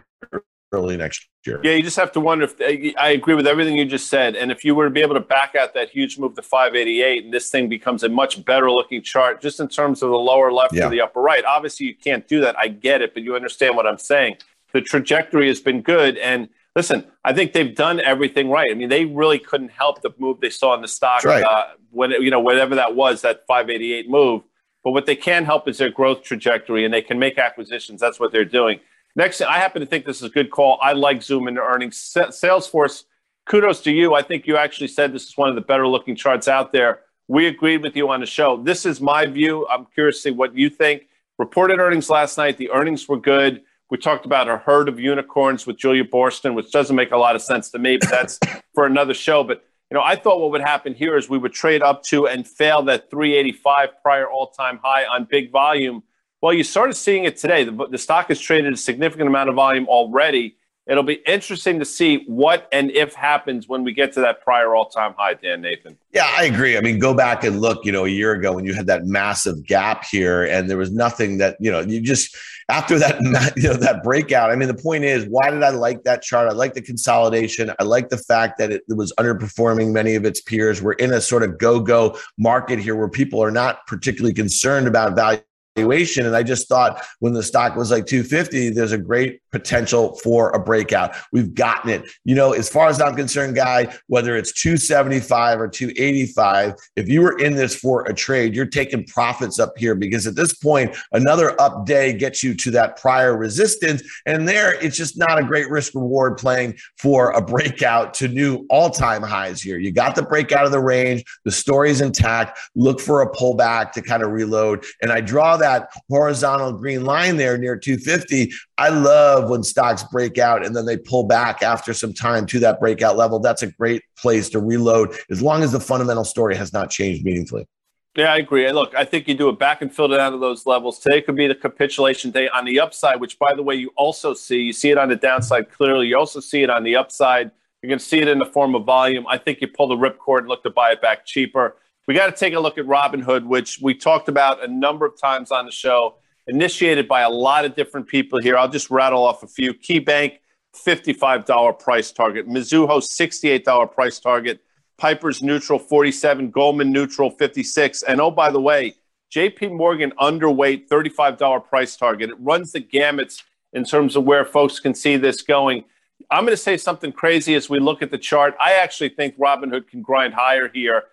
early 0.71 0.97
next 0.97 1.27
year. 1.45 1.59
Yeah, 1.63 1.73
you 1.73 1.83
just 1.83 1.97
have 1.97 2.11
to 2.13 2.19
wonder 2.19 2.45
if 2.45 2.95
I 2.97 3.09
agree 3.09 3.33
with 3.33 3.47
everything 3.47 3.75
you 3.75 3.85
just 3.85 4.07
said. 4.07 4.35
And 4.35 4.51
if 4.51 4.63
you 4.63 4.75
were 4.75 4.85
to 4.85 4.91
be 4.91 5.01
able 5.01 5.15
to 5.15 5.21
back 5.21 5.55
out 5.55 5.73
that 5.73 5.89
huge 5.89 6.17
move 6.17 6.35
to 6.35 6.41
588 6.41 7.25
and 7.25 7.33
this 7.33 7.49
thing 7.49 7.67
becomes 7.67 8.03
a 8.03 8.09
much 8.09 8.43
better 8.45 8.71
looking 8.71 9.01
chart 9.01 9.41
just 9.41 9.59
in 9.59 9.67
terms 9.67 10.01
of 10.01 10.09
the 10.09 10.17
lower 10.17 10.51
left 10.51 10.73
yeah. 10.73 10.87
or 10.87 10.89
the 10.89 11.01
upper 11.01 11.21
right, 11.21 11.43
obviously 11.45 11.87
you 11.87 11.95
can't 11.95 12.27
do 12.27 12.41
that. 12.41 12.55
I 12.57 12.67
get 12.67 13.01
it, 13.01 13.13
but 13.13 13.23
you 13.23 13.35
understand 13.35 13.75
what 13.75 13.87
I'm 13.87 13.97
saying. 13.97 14.37
The 14.73 14.81
trajectory 14.81 15.47
has 15.47 15.59
been 15.59 15.81
good. 15.81 16.17
And 16.17 16.47
listen, 16.75 17.05
I 17.23 17.33
think 17.33 17.53
they've 17.53 17.75
done 17.75 17.99
everything 17.99 18.49
right. 18.49 18.69
I 18.71 18.73
mean, 18.73 18.89
they 18.89 19.05
really 19.05 19.39
couldn't 19.39 19.71
help 19.71 20.01
the 20.01 20.11
move 20.17 20.39
they 20.39 20.49
saw 20.49 20.73
in 20.75 20.81
the 20.81 20.87
stock 20.87 21.23
right. 21.23 21.43
uh, 21.43 21.65
when 21.91 22.11
you 22.11 22.29
know 22.29 22.39
whatever 22.39 22.75
that 22.75 22.95
was, 22.95 23.21
that 23.21 23.45
588 23.47 24.09
move. 24.09 24.43
But 24.83 24.91
what 24.91 25.05
they 25.05 25.15
can 25.15 25.45
help 25.45 25.67
is 25.67 25.77
their 25.77 25.91
growth 25.91 26.23
trajectory, 26.23 26.85
and 26.85 26.93
they 26.93 27.01
can 27.01 27.19
make 27.19 27.37
acquisitions. 27.37 28.01
That's 28.01 28.19
what 28.19 28.31
they're 28.31 28.45
doing. 28.45 28.79
Next, 29.15 29.41
I 29.41 29.57
happen 29.57 29.81
to 29.81 29.85
think 29.85 30.05
this 30.05 30.17
is 30.17 30.23
a 30.23 30.29
good 30.29 30.51
call. 30.51 30.79
I 30.81 30.93
like 30.93 31.21
Zoom 31.21 31.47
into 31.47 31.61
earnings. 31.61 31.97
Salesforce, 31.97 33.03
kudos 33.45 33.81
to 33.81 33.91
you. 33.91 34.15
I 34.15 34.21
think 34.21 34.47
you 34.47 34.57
actually 34.57 34.87
said 34.87 35.13
this 35.13 35.27
is 35.27 35.37
one 35.37 35.49
of 35.49 35.55
the 35.55 35.61
better 35.61 35.87
looking 35.87 36.15
charts 36.15 36.47
out 36.47 36.71
there. 36.71 37.01
We 37.27 37.47
agreed 37.47 37.83
with 37.83 37.95
you 37.95 38.09
on 38.09 38.21
the 38.21 38.25
show. 38.25 38.61
This 38.61 38.85
is 38.85 38.99
my 39.01 39.25
view. 39.25 39.67
I'm 39.67 39.85
curious 39.93 40.17
to 40.17 40.21
see 40.21 40.31
what 40.31 40.55
you 40.55 40.69
think. 40.69 41.03
Reported 41.37 41.79
earnings 41.79 42.09
last 42.09 42.37
night. 42.37 42.57
The 42.57 42.71
earnings 42.71 43.07
were 43.07 43.19
good 43.19 43.61
We 43.91 43.97
talked 43.97 44.25
about 44.25 44.47
a 44.47 44.55
herd 44.55 44.87
of 44.87 45.01
unicorns 45.01 45.67
with 45.67 45.77
Julia 45.77 46.05
Boorstin, 46.05 46.55
which 46.55 46.71
doesn't 46.71 46.95
make 46.95 47.11
a 47.11 47.17
lot 47.17 47.35
of 47.35 47.41
sense 47.41 47.69
to 47.71 47.77
me, 47.77 47.97
but 47.97 48.09
that's 48.09 48.39
for 48.73 48.85
another 48.85 49.13
show. 49.13 49.43
But 49.43 49.65
you 49.91 49.95
know, 49.95 50.01
I 50.01 50.15
thought 50.15 50.39
what 50.39 50.51
would 50.51 50.61
happen 50.61 50.93
here 50.93 51.17
is 51.17 51.29
we 51.29 51.37
would 51.37 51.51
trade 51.51 51.83
up 51.83 52.01
to 52.03 52.25
and 52.25 52.47
fail 52.47 52.81
that 52.83 53.11
385 53.11 53.89
prior 54.01 54.29
all-time 54.29 54.79
high 54.81 55.03
on 55.03 55.27
big 55.29 55.51
volume. 55.51 56.03
Well, 56.41 56.53
you 56.53 56.63
started 56.63 56.93
seeing 56.93 57.25
it 57.25 57.35
today. 57.35 57.65
The, 57.65 57.87
the 57.91 57.97
stock 57.97 58.29
has 58.29 58.39
traded 58.39 58.71
a 58.71 58.77
significant 58.77 59.27
amount 59.27 59.49
of 59.49 59.55
volume 59.55 59.85
already. 59.89 60.55
It'll 60.87 61.03
be 61.03 61.21
interesting 61.27 61.77
to 61.79 61.85
see 61.85 62.23
what 62.25 62.67
and 62.71 62.89
if 62.91 63.13
happens 63.13 63.67
when 63.67 63.83
we 63.83 63.93
get 63.93 64.13
to 64.13 64.21
that 64.21 64.41
prior 64.41 64.73
all-time 64.75 65.13
high, 65.15 65.35
Dan 65.35 65.61
Nathan. 65.61 65.95
Yeah, 66.11 66.27
I 66.35 66.45
agree. 66.45 66.75
I 66.75 66.81
mean, 66.81 66.97
go 66.97 67.13
back 67.13 67.43
and 67.43 67.61
look, 67.61 67.85
you 67.85 67.91
know, 67.91 68.05
a 68.05 68.09
year 68.09 68.33
ago 68.33 68.53
when 68.53 68.65
you 68.65 68.73
had 68.73 68.87
that 68.87 69.05
massive 69.05 69.63
gap 69.65 70.05
here 70.09 70.43
and 70.43 70.69
there 70.69 70.77
was 70.77 70.91
nothing 70.91 71.37
that, 71.37 71.55
you 71.59 71.71
know, 71.71 71.81
you 71.81 72.01
just 72.01 72.35
after 72.67 72.97
that, 72.97 73.21
you 73.55 73.63
know, 73.63 73.75
that 73.75 74.01
breakout. 74.01 74.49
I 74.49 74.55
mean, 74.55 74.69
the 74.69 74.73
point 74.73 75.03
is, 75.03 75.25
why 75.25 75.51
did 75.51 75.61
I 75.61 75.69
like 75.69 76.03
that 76.03 76.23
chart? 76.23 76.49
I 76.49 76.53
like 76.53 76.73
the 76.73 76.81
consolidation. 76.81 77.71
I 77.79 77.83
like 77.83 78.09
the 78.09 78.17
fact 78.17 78.57
that 78.57 78.71
it, 78.71 78.81
was 78.87 79.13
underperforming 79.19 79.91
many 79.91 80.15
of 80.15 80.25
its 80.25 80.41
peers. 80.41 80.81
We're 80.81 80.93
in 80.93 81.13
a 81.13 81.21
sort 81.21 81.43
of 81.43 81.57
go-go 81.59 82.17
market 82.37 82.79
here 82.79 82.95
where 82.95 83.07
people 83.07 83.41
are 83.43 83.51
not 83.51 83.85
particularly 83.87 84.33
concerned 84.33 84.87
about 84.87 85.15
value 85.15 85.41
valuation. 85.75 86.25
And 86.25 86.35
I 86.35 86.43
just 86.43 86.67
thought 86.67 87.03
when 87.19 87.33
the 87.33 87.43
stock 87.43 87.75
was 87.75 87.91
like 87.91 88.05
250, 88.05 88.71
there's 88.71 88.91
a 88.91 88.97
great 88.97 89.40
potential 89.51 90.15
for 90.23 90.49
a 90.51 90.59
breakout. 90.59 91.15
We've 91.31 91.53
gotten 91.53 91.89
it. 91.89 92.03
You 92.23 92.35
know, 92.35 92.53
as 92.53 92.69
far 92.69 92.87
as 92.87 93.01
I'm 93.01 93.15
concerned, 93.15 93.55
guy, 93.55 93.93
whether 94.07 94.35
it's 94.35 94.51
275 94.53 95.59
or 95.59 95.67
285, 95.67 96.75
if 96.95 97.09
you 97.09 97.21
were 97.21 97.37
in 97.37 97.55
this 97.55 97.75
for 97.75 98.03
a 98.03 98.13
trade, 98.13 98.55
you're 98.55 98.65
taking 98.65 99.05
profits 99.05 99.59
up 99.59 99.77
here 99.77 99.95
because 99.95 100.27
at 100.27 100.35
this 100.35 100.53
point, 100.53 100.95
another 101.11 101.59
up 101.59 101.85
day 101.85 102.13
gets 102.13 102.43
you 102.43 102.53
to 102.55 102.71
that 102.71 102.97
prior 102.97 103.35
resistance. 103.35 104.03
And 104.25 104.47
there, 104.47 104.73
it's 104.83 104.97
just 104.97 105.17
not 105.17 105.39
a 105.39 105.43
great 105.43 105.69
risk 105.69 105.95
reward 105.95 106.37
playing 106.37 106.77
for 106.97 107.31
a 107.31 107.41
breakout 107.41 108.13
to 108.15 108.27
new 108.27 108.65
all 108.69 108.89
time 108.89 109.21
highs 109.21 109.61
here. 109.61 109.77
You 109.77 109.91
got 109.91 110.15
the 110.15 110.23
breakout 110.23 110.65
of 110.65 110.71
the 110.71 110.79
range, 110.79 111.23
the 111.45 111.51
story's 111.51 112.01
intact. 112.01 112.59
Look 112.75 112.99
for 112.99 113.21
a 113.21 113.31
pullback 113.31 113.91
to 113.93 114.01
kind 114.01 114.23
of 114.23 114.31
reload. 114.31 114.85
And 115.01 115.11
I 115.11 115.21
draw 115.21 115.57
that 115.57 115.89
horizontal 116.09 116.73
green 116.73 117.03
line 117.03 117.37
there 117.37 117.57
near 117.57 117.77
250. 117.77 118.51
I 118.77 118.89
love 118.89 119.40
when 119.49 119.63
stocks 119.63 120.03
break 120.03 120.37
out 120.37 120.65
and 120.65 120.75
then 120.75 120.85
they 120.85 120.97
pull 120.97 121.23
back 121.23 121.61
after 121.63 121.93
some 121.93 122.13
time 122.13 122.45
to 122.47 122.59
that 122.59 122.79
breakout 122.79 123.17
level. 123.17 123.39
That's 123.39 123.63
a 123.63 123.67
great 123.67 124.03
place 124.17 124.49
to 124.49 124.59
reload 124.59 125.15
as 125.29 125.41
long 125.41 125.63
as 125.63 125.71
the 125.71 125.79
fundamental 125.79 126.23
story 126.23 126.55
has 126.55 126.73
not 126.73 126.89
changed 126.89 127.23
meaningfully. 127.23 127.67
Yeah, 128.15 128.33
I 128.33 128.37
agree. 128.37 128.69
Look, 128.73 128.93
I 128.93 129.05
think 129.05 129.29
you 129.29 129.35
do 129.35 129.47
it 129.47 129.57
back 129.57 129.81
and 129.81 129.93
fill 129.93 130.13
out 130.13 130.33
of 130.33 130.41
those 130.41 130.65
levels. 130.65 130.99
Today 130.99 131.21
could 131.21 131.37
be 131.37 131.47
the 131.47 131.55
capitulation 131.55 132.29
day 132.29 132.49
on 132.49 132.65
the 132.65 132.77
upside, 132.79 133.21
which, 133.21 133.39
by 133.39 133.53
the 133.53 133.63
way, 133.63 133.75
you 133.75 133.91
also 133.95 134.33
see. 134.33 134.63
You 134.63 134.73
see 134.73 134.89
it 134.89 134.97
on 134.97 135.07
the 135.07 135.15
downside 135.15 135.71
clearly. 135.71 136.07
You 136.07 136.17
also 136.17 136.41
see 136.41 136.61
it 136.61 136.69
on 136.69 136.83
the 136.83 136.97
upside. 136.97 137.51
You 137.81 137.87
can 137.87 137.99
see 137.99 138.19
it 138.19 138.27
in 138.27 138.37
the 138.37 138.45
form 138.45 138.75
of 138.75 138.83
volume. 138.83 139.25
I 139.27 139.37
think 139.37 139.61
you 139.61 139.67
pull 139.69 139.87
the 139.87 139.95
ripcord 139.95 140.39
and 140.39 140.49
look 140.49 140.61
to 140.63 140.69
buy 140.69 140.91
it 140.91 141.01
back 141.01 141.25
cheaper. 141.25 141.77
We 142.05 142.13
got 142.13 142.25
to 142.25 142.33
take 142.33 142.53
a 142.53 142.59
look 142.59 142.77
at 142.77 142.85
Robinhood, 142.85 143.45
which 143.45 143.79
we 143.81 143.93
talked 143.93 144.27
about 144.27 144.61
a 144.61 144.67
number 144.67 145.05
of 145.05 145.17
times 145.17 145.49
on 145.49 145.65
the 145.65 145.71
show, 145.71 146.15
initiated 146.47 147.07
by 147.07 147.21
a 147.21 147.29
lot 147.29 147.65
of 147.65 147.75
different 147.75 148.07
people 148.07 148.39
here. 148.39 148.57
I'll 148.57 148.69
just 148.69 148.89
rattle 148.89 149.23
off 149.23 149.43
a 149.43 149.47
few. 149.47 149.73
KeyBanc, 149.73 150.37
$55 150.75 151.79
price 151.79 152.11
target. 152.11 152.47
Mizuho, 152.47 152.87
$68 152.87 153.93
price 153.93 154.19
target. 154.19 154.61
Piper's 154.97 155.41
neutral, 155.41 155.79
47. 155.79 156.51
Goldman 156.51 156.91
neutral, 156.91 157.31
56. 157.31 158.03
And 158.03 158.21
oh, 158.21 158.31
by 158.31 158.51
the 158.51 158.61
way, 158.61 158.95
JP 159.33 159.77
Morgan 159.77 160.11
underweight, 160.19 160.87
$35 160.87 161.65
price 161.65 161.95
target. 161.95 162.29
It 162.29 162.35
runs 162.39 162.71
the 162.71 162.81
gamuts 162.81 163.43
in 163.73 163.83
terms 163.85 164.15
of 164.15 164.25
where 164.25 164.45
folks 164.45 164.79
can 164.79 164.93
see 164.93 165.17
this 165.17 165.41
going. 165.41 165.85
I'm 166.29 166.43
going 166.43 166.53
to 166.53 166.57
say 166.57 166.77
something 166.77 167.11
crazy 167.11 167.55
as 167.55 167.69
we 167.69 167.79
look 167.79 168.01
at 168.01 168.11
the 168.11 168.17
chart. 168.17 168.55
I 168.59 168.73
actually 168.73 169.09
think 169.09 169.37
Robinhood 169.37 169.87
can 169.87 170.01
grind 170.01 170.33
higher 170.33 170.69
here. 170.69 171.03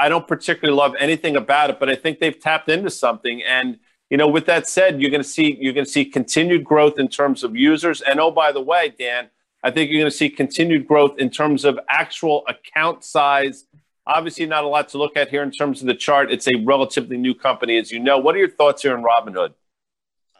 I 0.00 0.08
don't 0.08 0.26
particularly 0.26 0.76
love 0.76 0.94
anything 0.98 1.36
about 1.36 1.70
it, 1.70 1.78
but 1.78 1.88
I 1.88 1.94
think 1.94 2.18
they've 2.18 2.38
tapped 2.38 2.68
into 2.68 2.90
something. 2.90 3.42
And 3.42 3.78
you 4.10 4.16
know, 4.16 4.28
with 4.28 4.46
that 4.46 4.66
said, 4.66 5.00
you're 5.00 5.10
going 5.10 5.22
to 5.22 5.28
see 5.28 5.56
you're 5.60 5.72
going 5.72 5.84
to 5.84 5.90
see 5.90 6.04
continued 6.04 6.64
growth 6.64 6.98
in 6.98 7.08
terms 7.08 7.44
of 7.44 7.54
users. 7.54 8.00
And 8.00 8.20
oh, 8.20 8.30
by 8.30 8.52
the 8.52 8.60
way, 8.60 8.94
Dan, 8.98 9.28
I 9.62 9.70
think 9.70 9.90
you're 9.90 10.00
going 10.00 10.10
to 10.10 10.16
see 10.16 10.30
continued 10.30 10.86
growth 10.86 11.18
in 11.18 11.30
terms 11.30 11.64
of 11.64 11.78
actual 11.90 12.44
account 12.48 13.04
size. 13.04 13.66
Obviously, 14.06 14.46
not 14.46 14.64
a 14.64 14.68
lot 14.68 14.88
to 14.90 14.98
look 14.98 15.16
at 15.16 15.28
here 15.28 15.42
in 15.42 15.50
terms 15.50 15.82
of 15.82 15.86
the 15.86 15.94
chart. 15.94 16.32
It's 16.32 16.48
a 16.48 16.54
relatively 16.64 17.18
new 17.18 17.34
company, 17.34 17.76
as 17.76 17.92
you 17.92 17.98
know. 17.98 18.18
What 18.18 18.34
are 18.34 18.38
your 18.38 18.50
thoughts 18.50 18.82
here 18.82 18.96
on 18.96 19.02
Robinhood? 19.02 19.52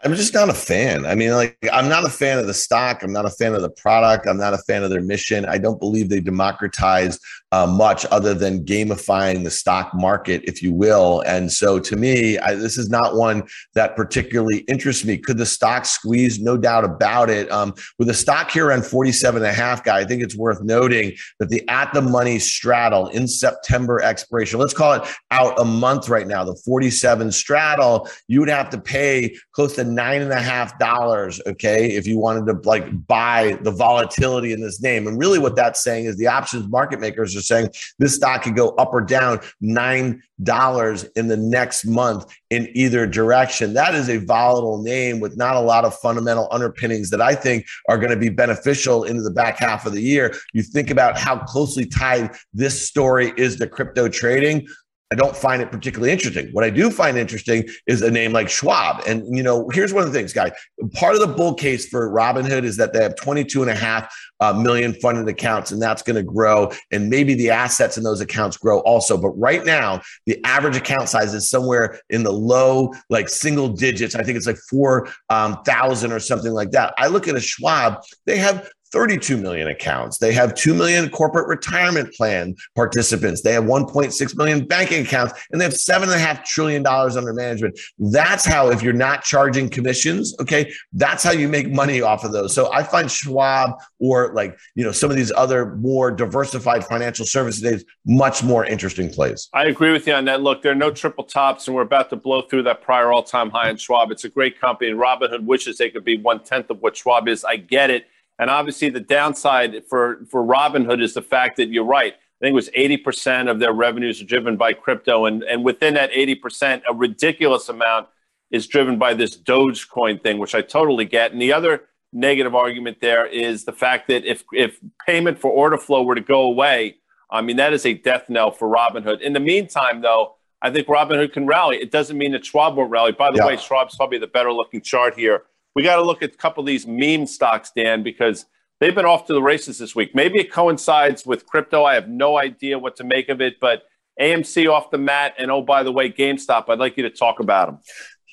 I'm 0.04 0.14
just 0.14 0.32
not 0.32 0.48
a 0.48 0.54
fan. 0.54 1.06
I 1.06 1.16
mean, 1.16 1.32
like, 1.32 1.58
I'm 1.72 1.88
not 1.88 2.04
a 2.04 2.08
fan 2.08 2.38
of 2.38 2.46
the 2.46 2.54
stock. 2.54 3.02
I'm 3.02 3.12
not 3.12 3.24
a 3.24 3.30
fan 3.30 3.54
of 3.54 3.62
the 3.62 3.70
product. 3.70 4.28
I'm 4.28 4.36
not 4.36 4.54
a 4.54 4.58
fan 4.58 4.84
of 4.84 4.90
their 4.90 5.02
mission. 5.02 5.44
I 5.44 5.58
don't 5.58 5.80
believe 5.80 6.08
they 6.08 6.20
democratized 6.20 7.20
uh, 7.50 7.66
much 7.66 8.06
other 8.10 8.32
than 8.32 8.64
gamifying 8.64 9.42
the 9.42 9.50
stock 9.50 9.90
market, 9.94 10.42
if 10.44 10.62
you 10.62 10.72
will. 10.72 11.22
And 11.22 11.50
so 11.50 11.80
to 11.80 11.96
me, 11.96 12.38
I, 12.38 12.54
this 12.54 12.78
is 12.78 12.90
not 12.90 13.16
one 13.16 13.42
that 13.74 13.96
particularly 13.96 14.58
interests 14.68 15.04
me. 15.04 15.18
Could 15.18 15.38
the 15.38 15.46
stock 15.46 15.84
squeeze? 15.84 16.38
No 16.38 16.56
doubt 16.56 16.84
about 16.84 17.28
it. 17.28 17.50
Um, 17.50 17.74
with 17.98 18.08
a 18.08 18.14
stock 18.14 18.50
here 18.52 18.66
around 18.66 18.86
47 18.86 19.42
and 19.42 19.50
a 19.50 19.54
half, 19.54 19.82
guy, 19.82 19.98
I 19.98 20.04
think 20.04 20.22
it's 20.22 20.36
worth 20.36 20.62
noting 20.62 21.12
that 21.40 21.48
the 21.48 21.66
at 21.68 21.92
the 21.92 22.02
money 22.02 22.38
straddle 22.38 23.08
in 23.08 23.26
September 23.26 24.00
expiration, 24.00 24.60
let's 24.60 24.74
call 24.74 24.92
it 24.92 25.08
out 25.30 25.58
a 25.58 25.64
month 25.64 26.08
right 26.08 26.26
now, 26.26 26.44
the 26.44 26.60
47 26.64 27.32
straddle, 27.32 28.08
you 28.28 28.40
would 28.40 28.48
have 28.48 28.70
to 28.70 28.80
pay 28.80 29.36
close 29.52 29.74
to 29.76 29.87
nine 29.94 30.22
and 30.22 30.32
a 30.32 30.40
half 30.40 30.78
dollars, 30.78 31.40
okay, 31.46 31.90
if 31.92 32.06
you 32.06 32.18
wanted 32.18 32.46
to 32.46 32.68
like 32.68 33.06
buy 33.06 33.58
the 33.62 33.70
volatility 33.70 34.52
in 34.52 34.60
this 34.60 34.80
name. 34.80 35.06
And 35.06 35.18
really 35.18 35.38
what 35.38 35.56
that's 35.56 35.82
saying 35.82 36.04
is 36.04 36.16
the 36.16 36.26
options 36.26 36.68
market 36.68 37.00
makers 37.00 37.34
are 37.36 37.42
saying 37.42 37.70
this 37.98 38.14
stock 38.14 38.42
could 38.42 38.56
go 38.56 38.70
up 38.70 38.92
or 38.92 39.00
down 39.00 39.40
nine 39.60 40.22
dollars 40.42 41.04
in 41.16 41.28
the 41.28 41.36
next 41.36 41.84
month 41.84 42.32
in 42.50 42.68
either 42.74 43.06
direction. 43.06 43.74
That 43.74 43.94
is 43.94 44.08
a 44.08 44.18
volatile 44.18 44.82
name 44.82 45.20
with 45.20 45.36
not 45.36 45.56
a 45.56 45.60
lot 45.60 45.84
of 45.84 45.94
fundamental 45.98 46.48
underpinnings 46.50 47.10
that 47.10 47.20
I 47.20 47.34
think 47.34 47.66
are 47.88 47.98
going 47.98 48.10
to 48.10 48.16
be 48.16 48.28
beneficial 48.28 49.04
into 49.04 49.22
the 49.22 49.30
back 49.30 49.58
half 49.58 49.86
of 49.86 49.92
the 49.92 50.02
year. 50.02 50.34
You 50.52 50.62
think 50.62 50.90
about 50.90 51.18
how 51.18 51.38
closely 51.38 51.86
tied 51.86 52.36
this 52.52 52.86
story 52.86 53.32
is 53.36 53.56
to 53.56 53.66
crypto 53.66 54.08
trading. 54.08 54.66
I 55.10 55.14
don't 55.14 55.34
find 55.34 55.62
it 55.62 55.70
particularly 55.72 56.12
interesting. 56.12 56.48
What 56.52 56.64
I 56.64 56.70
do 56.70 56.90
find 56.90 57.16
interesting 57.16 57.66
is 57.86 58.02
a 58.02 58.10
name 58.10 58.32
like 58.32 58.50
Schwab. 58.50 59.02
And, 59.06 59.24
you 59.34 59.42
know, 59.42 59.68
here's 59.70 59.94
one 59.94 60.04
of 60.04 60.12
the 60.12 60.18
things, 60.18 60.34
guys. 60.34 60.52
Part 60.94 61.14
of 61.14 61.20
the 61.20 61.28
bull 61.28 61.54
case 61.54 61.88
for 61.88 62.10
Robinhood 62.10 62.64
is 62.64 62.76
that 62.76 62.92
they 62.92 63.02
have 63.02 63.16
22 63.16 63.62
and 63.62 63.70
a 63.70 63.74
half 63.74 64.14
uh, 64.40 64.52
million 64.52 64.92
funded 64.94 65.26
accounts, 65.26 65.72
and 65.72 65.80
that's 65.80 66.02
going 66.02 66.16
to 66.16 66.22
grow. 66.22 66.70
And 66.90 67.08
maybe 67.08 67.34
the 67.34 67.50
assets 67.50 67.96
in 67.96 68.04
those 68.04 68.20
accounts 68.20 68.58
grow 68.58 68.80
also. 68.80 69.16
But 69.16 69.30
right 69.30 69.64
now, 69.64 70.02
the 70.26 70.38
average 70.44 70.76
account 70.76 71.08
size 71.08 71.32
is 71.32 71.48
somewhere 71.48 72.00
in 72.10 72.22
the 72.22 72.32
low, 72.32 72.92
like 73.08 73.30
single 73.30 73.68
digits. 73.68 74.14
I 74.14 74.22
think 74.22 74.36
it's 74.36 74.46
like 74.46 74.58
4,000 74.68 76.10
um, 76.10 76.16
or 76.16 76.20
something 76.20 76.52
like 76.52 76.72
that. 76.72 76.92
I 76.98 77.06
look 77.06 77.28
at 77.28 77.34
a 77.34 77.40
Schwab, 77.40 78.02
they 78.26 78.36
have 78.36 78.70
32 78.92 79.36
million 79.36 79.68
accounts. 79.68 80.18
They 80.18 80.32
have 80.32 80.54
2 80.54 80.74
million 80.74 81.08
corporate 81.10 81.46
retirement 81.48 82.12
plan 82.14 82.54
participants. 82.74 83.42
They 83.42 83.52
have 83.52 83.64
1.6 83.64 84.36
million 84.36 84.66
banking 84.66 85.04
accounts 85.04 85.34
and 85.50 85.60
they 85.60 85.64
have 85.64 85.74
$7.5 85.74 86.44
trillion 86.44 86.86
under 86.86 87.32
management. 87.32 87.78
That's 87.98 88.44
how, 88.44 88.70
if 88.70 88.82
you're 88.82 88.92
not 88.92 89.24
charging 89.24 89.68
commissions, 89.68 90.34
okay, 90.40 90.72
that's 90.92 91.22
how 91.22 91.32
you 91.32 91.48
make 91.48 91.70
money 91.70 92.00
off 92.00 92.24
of 92.24 92.32
those. 92.32 92.54
So 92.54 92.72
I 92.72 92.82
find 92.82 93.10
Schwab 93.10 93.72
or 93.98 94.32
like, 94.34 94.56
you 94.74 94.84
know, 94.84 94.92
some 94.92 95.10
of 95.10 95.16
these 95.16 95.32
other 95.32 95.76
more 95.76 96.10
diversified 96.10 96.84
financial 96.84 97.26
services 97.26 97.62
days 97.62 97.84
much 98.06 98.42
more 98.42 98.64
interesting 98.64 99.10
plays. 99.10 99.48
I 99.52 99.64
agree 99.64 99.92
with 99.92 100.06
you 100.06 100.14
on 100.14 100.24
that. 100.26 100.42
Look, 100.42 100.62
there 100.62 100.72
are 100.72 100.76
no 100.76 100.90
triple 100.90 101.24
tops 101.24 101.66
and 101.66 101.76
we're 101.76 101.82
about 101.82 102.10
to 102.10 102.16
blow 102.16 102.42
through 102.42 102.62
that 102.64 102.82
prior 102.82 103.12
all 103.12 103.22
time 103.22 103.50
high 103.50 103.70
in 103.70 103.76
Schwab. 103.76 104.10
It's 104.10 104.24
a 104.24 104.28
great 104.28 104.60
company 104.60 104.90
and 104.90 104.98
Robinhood 104.98 105.44
wishes 105.44 105.78
they 105.78 105.90
could 105.90 106.04
be 106.04 106.16
one 106.16 106.42
tenth 106.42 106.70
of 106.70 106.80
what 106.80 106.96
Schwab 106.96 107.28
is. 107.28 107.44
I 107.44 107.56
get 107.56 107.90
it. 107.90 108.06
And 108.38 108.50
obviously, 108.50 108.88
the 108.90 109.00
downside 109.00 109.82
for, 109.88 110.24
for 110.30 110.44
Robinhood 110.44 111.02
is 111.02 111.14
the 111.14 111.22
fact 111.22 111.56
that 111.56 111.68
you're 111.68 111.84
right. 111.84 112.14
I 112.14 112.44
think 112.44 112.52
it 112.52 112.54
was 112.54 112.70
80% 112.70 113.50
of 113.50 113.58
their 113.58 113.72
revenues 113.72 114.22
are 114.22 114.24
driven 114.24 114.56
by 114.56 114.72
crypto. 114.72 115.26
And, 115.26 115.42
and 115.42 115.64
within 115.64 115.94
that 115.94 116.12
80%, 116.12 116.82
a 116.88 116.94
ridiculous 116.94 117.68
amount 117.68 118.08
is 118.52 118.68
driven 118.68 118.96
by 118.96 119.14
this 119.14 119.36
Dogecoin 119.36 120.22
thing, 120.22 120.38
which 120.38 120.54
I 120.54 120.62
totally 120.62 121.04
get. 121.04 121.32
And 121.32 121.42
the 121.42 121.52
other 121.52 121.84
negative 122.12 122.54
argument 122.54 122.98
there 123.00 123.26
is 123.26 123.64
the 123.64 123.72
fact 123.72 124.06
that 124.08 124.24
if, 124.24 124.44
if 124.52 124.78
payment 125.04 125.40
for 125.40 125.50
order 125.50 125.76
flow 125.76 126.04
were 126.04 126.14
to 126.14 126.20
go 126.20 126.42
away, 126.42 126.96
I 127.30 127.42
mean, 127.42 127.56
that 127.56 127.72
is 127.72 127.84
a 127.84 127.94
death 127.94 128.30
knell 128.30 128.52
for 128.52 128.68
Robinhood. 128.68 129.20
In 129.20 129.32
the 129.32 129.40
meantime, 129.40 130.00
though, 130.00 130.36
I 130.62 130.70
think 130.70 130.86
Robinhood 130.86 131.32
can 131.32 131.46
rally. 131.46 131.76
It 131.76 131.90
doesn't 131.90 132.16
mean 132.16 132.32
that 132.32 132.46
Schwab 132.46 132.76
won't 132.76 132.90
rally. 132.90 133.12
By 133.12 133.30
the 133.30 133.38
yeah. 133.38 133.46
way, 133.46 133.56
Schwab's 133.56 133.96
probably 133.96 134.18
the 134.18 134.26
better 134.26 134.52
looking 134.52 134.80
chart 134.80 135.14
here 135.14 135.44
we 135.74 135.82
got 135.82 135.96
to 135.96 136.02
look 136.02 136.22
at 136.22 136.32
a 136.34 136.36
couple 136.36 136.60
of 136.60 136.66
these 136.66 136.86
meme 136.86 137.26
stocks, 137.26 137.70
Dan, 137.74 138.02
because 138.02 138.46
they've 138.80 138.94
been 138.94 139.04
off 139.04 139.26
to 139.26 139.32
the 139.32 139.42
races 139.42 139.78
this 139.78 139.94
week. 139.94 140.14
Maybe 140.14 140.38
it 140.38 140.52
coincides 140.52 141.26
with 141.26 141.46
crypto. 141.46 141.84
I 141.84 141.94
have 141.94 142.08
no 142.08 142.38
idea 142.38 142.78
what 142.78 142.96
to 142.96 143.04
make 143.04 143.28
of 143.28 143.40
it, 143.40 143.60
but 143.60 143.82
AMC 144.20 144.70
off 144.70 144.90
the 144.90 144.98
mat. 144.98 145.34
And 145.38 145.50
oh, 145.50 145.62
by 145.62 145.82
the 145.82 145.92
way, 145.92 146.10
GameStop, 146.10 146.68
I'd 146.68 146.78
like 146.78 146.96
you 146.96 147.04
to 147.04 147.10
talk 147.10 147.40
about 147.40 147.68
them. 147.68 147.78